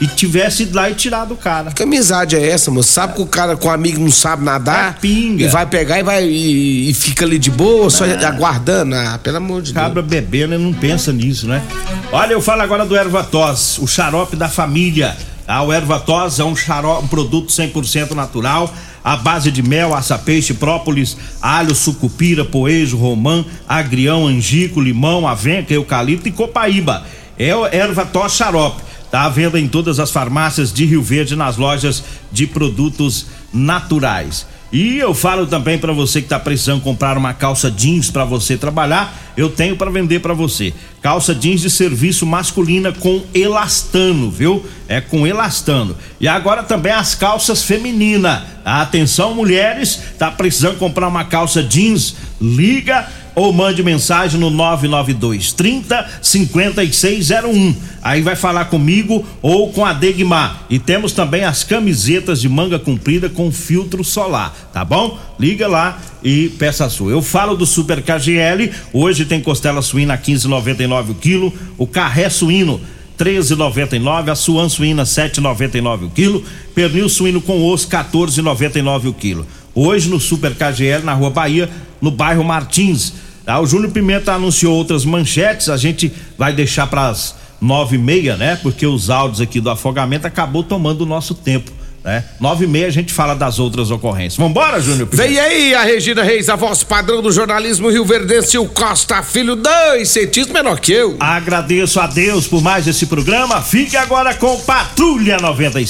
E 0.00 0.06
tivesse 0.06 0.64
ido 0.64 0.76
lá 0.76 0.90
e 0.90 0.94
tirado 0.94 1.32
o 1.32 1.36
cara. 1.36 1.72
Que 1.72 1.82
amizade 1.82 2.36
é 2.36 2.50
essa, 2.50 2.70
moço? 2.70 2.92
Sabe 2.92 3.14
que 3.14 3.22
o 3.22 3.26
cara 3.26 3.56
com 3.56 3.68
o 3.68 3.70
amigo 3.70 3.98
não 3.98 4.10
sabe 4.10 4.44
nadar? 4.44 4.90
É 4.90 5.00
pinga. 5.00 5.44
E 5.44 5.48
vai 5.48 5.64
pegar 5.64 5.98
e 5.98 6.02
vai 6.02 6.24
e, 6.24 6.90
e 6.90 6.94
fica 6.94 7.24
ali 7.24 7.38
de 7.38 7.50
boa, 7.50 7.88
só 7.88 8.04
aguardando. 8.04 8.94
Ah, 8.94 9.18
pelo 9.22 9.38
amor 9.38 9.62
de 9.62 9.72
Cabra 9.72 10.02
bebendo 10.02 10.54
e 10.54 10.58
não 10.58 10.72
pensa 10.72 11.12
nisso, 11.12 11.46
né? 11.46 11.62
Olha, 12.12 12.34
eu 12.34 12.42
falo 12.42 12.62
agora 12.62 12.84
do 12.84 12.94
Ervatos, 12.94 13.78
o 13.78 13.86
xarope 13.86 14.36
da 14.36 14.48
família. 14.48 15.16
Ah, 15.48 15.62
o 15.62 15.72
Ervatos 15.72 16.38
é 16.40 16.44
um 16.44 16.54
xarope, 16.54 17.04
um 17.04 17.08
produto 17.08 17.48
100% 17.48 18.10
natural, 18.10 18.72
à 19.02 19.16
base 19.16 19.50
de 19.50 19.62
mel, 19.62 19.94
açapeixe, 19.94 20.52
própolis, 20.52 21.16
alho, 21.40 21.74
sucupira, 21.74 22.44
poejo, 22.44 22.96
romã, 22.98 23.44
agrião, 23.66 24.26
angico, 24.26 24.80
limão, 24.80 25.26
avenca, 25.26 25.72
eucalipto 25.72 26.28
e 26.28 26.32
copaíba. 26.32 27.04
É 27.38 27.54
o 27.54 27.66
Ervatos 27.66 28.32
xarope. 28.32 28.85
Tá 29.16 29.22
à 29.22 29.28
venda 29.30 29.58
em 29.58 29.66
todas 29.66 29.98
as 29.98 30.10
farmácias 30.10 30.70
de 30.70 30.84
Rio 30.84 31.02
Verde 31.02 31.34
nas 31.34 31.56
lojas 31.56 32.04
de 32.30 32.46
produtos 32.46 33.24
naturais. 33.50 34.46
E 34.70 34.98
eu 34.98 35.14
falo 35.14 35.46
também 35.46 35.78
para 35.78 35.90
você 35.94 36.20
que 36.20 36.28
tá 36.28 36.38
precisando 36.38 36.82
comprar 36.82 37.16
uma 37.16 37.32
calça 37.32 37.70
jeans 37.70 38.10
para 38.10 38.26
você 38.26 38.58
trabalhar, 38.58 39.32
eu 39.34 39.48
tenho 39.48 39.74
para 39.74 39.90
vender 39.90 40.20
para 40.20 40.34
você. 40.34 40.74
Calça 41.00 41.34
jeans 41.34 41.62
de 41.62 41.70
serviço 41.70 42.26
masculina 42.26 42.92
com 42.92 43.22
elastano, 43.32 44.30
viu? 44.30 44.62
É 44.86 45.00
com 45.00 45.26
elastano. 45.26 45.96
E 46.20 46.28
agora 46.28 46.62
também 46.62 46.92
as 46.92 47.14
calças 47.14 47.62
feminina. 47.62 48.44
Atenção 48.66 49.34
mulheres, 49.34 49.98
tá 50.18 50.30
precisando 50.30 50.76
comprar 50.76 51.08
uma 51.08 51.24
calça 51.24 51.62
jeans? 51.62 52.16
Liga 52.38 53.08
ou 53.36 53.52
mande 53.52 53.82
mensagem 53.82 54.40
no 54.40 54.48
992 54.48 55.52
30 55.52 56.08
5601. 56.22 57.76
Aí 58.02 58.22
vai 58.22 58.34
falar 58.34 58.64
comigo 58.64 59.24
ou 59.42 59.70
com 59.72 59.84
a 59.84 59.92
Degmar. 59.92 60.64
E 60.70 60.78
temos 60.78 61.12
também 61.12 61.44
as 61.44 61.62
camisetas 61.62 62.40
de 62.40 62.48
manga 62.48 62.78
comprida 62.78 63.28
com 63.28 63.52
filtro 63.52 64.02
solar, 64.02 64.54
tá 64.72 64.84
bom? 64.84 65.18
Liga 65.38 65.68
lá 65.68 66.00
e 66.24 66.48
peça 66.58 66.86
a 66.86 66.90
sua. 66.90 67.12
Eu 67.12 67.20
falo 67.20 67.54
do 67.54 67.66
Super 67.66 68.02
KGL, 68.02 68.72
hoje 68.92 69.26
tem 69.26 69.40
costela 69.40 69.82
suína 69.82 70.16
15,99 70.16 71.10
o 71.10 71.14
quilo, 71.14 71.52
o 71.76 71.86
carré 71.86 72.30
suíno 72.30 72.80
13,99, 73.18 74.30
a 74.30 74.34
suan 74.34 74.68
suína 74.68 75.04
7,99 75.04 76.06
o 76.06 76.10
quilo, 76.10 76.44
pernil 76.74 77.08
suíno 77.08 77.40
com 77.40 77.62
osso 77.66 77.88
14,99 77.88 79.08
o 79.08 79.12
quilo. 79.12 79.46
Hoje 79.74 80.08
no 80.08 80.18
Super 80.18 80.54
KGL 80.54 81.04
na 81.04 81.12
Rua 81.12 81.30
Bahia, 81.30 81.68
no 82.00 82.10
bairro 82.10 82.42
Martins. 82.42 83.25
Tá? 83.46 83.60
O 83.60 83.66
Júnior 83.66 83.92
Pimenta 83.92 84.32
anunciou 84.32 84.74
outras 84.74 85.04
manchetes, 85.04 85.68
a 85.68 85.76
gente 85.76 86.12
vai 86.36 86.52
deixar 86.52 86.88
para 86.88 87.06
as 87.08 87.36
nove 87.60 87.94
e 87.94 87.98
meia, 87.98 88.36
né? 88.36 88.58
Porque 88.60 88.84
os 88.84 89.08
áudios 89.08 89.40
aqui 89.40 89.60
do 89.60 89.70
afogamento 89.70 90.26
acabou 90.26 90.64
tomando 90.64 91.02
o 91.02 91.06
nosso 91.06 91.32
tempo, 91.32 91.70
né? 92.04 92.24
Nove 92.40 92.64
e 92.64 92.68
meia 92.68 92.88
a 92.88 92.90
gente 92.90 93.12
fala 93.12 93.34
das 93.34 93.60
outras 93.60 93.88
ocorrências. 93.92 94.36
Vambora, 94.36 94.80
Júnior 94.80 95.06
Pimenta? 95.06 95.28
Vem 95.28 95.38
aí 95.38 95.74
a 95.76 95.84
Regina 95.84 96.24
Reis, 96.24 96.48
a 96.48 96.56
voz 96.56 96.82
padrão 96.82 97.22
do 97.22 97.30
jornalismo 97.30 97.88
Rio 97.88 98.04
Verdense, 98.04 98.58
o 98.58 98.66
Costa 98.66 99.22
Filho, 99.22 99.54
dois 99.54 100.08
centímetros 100.08 100.52
menor 100.52 100.80
que 100.80 100.92
eu. 100.92 101.16
Agradeço 101.20 102.00
a 102.00 102.08
Deus 102.08 102.48
por 102.48 102.60
mais 102.60 102.88
esse 102.88 103.06
programa. 103.06 103.62
Fique 103.62 103.96
agora 103.96 104.34
com 104.34 104.58
Patrulha 104.62 105.38
95. 105.38 105.84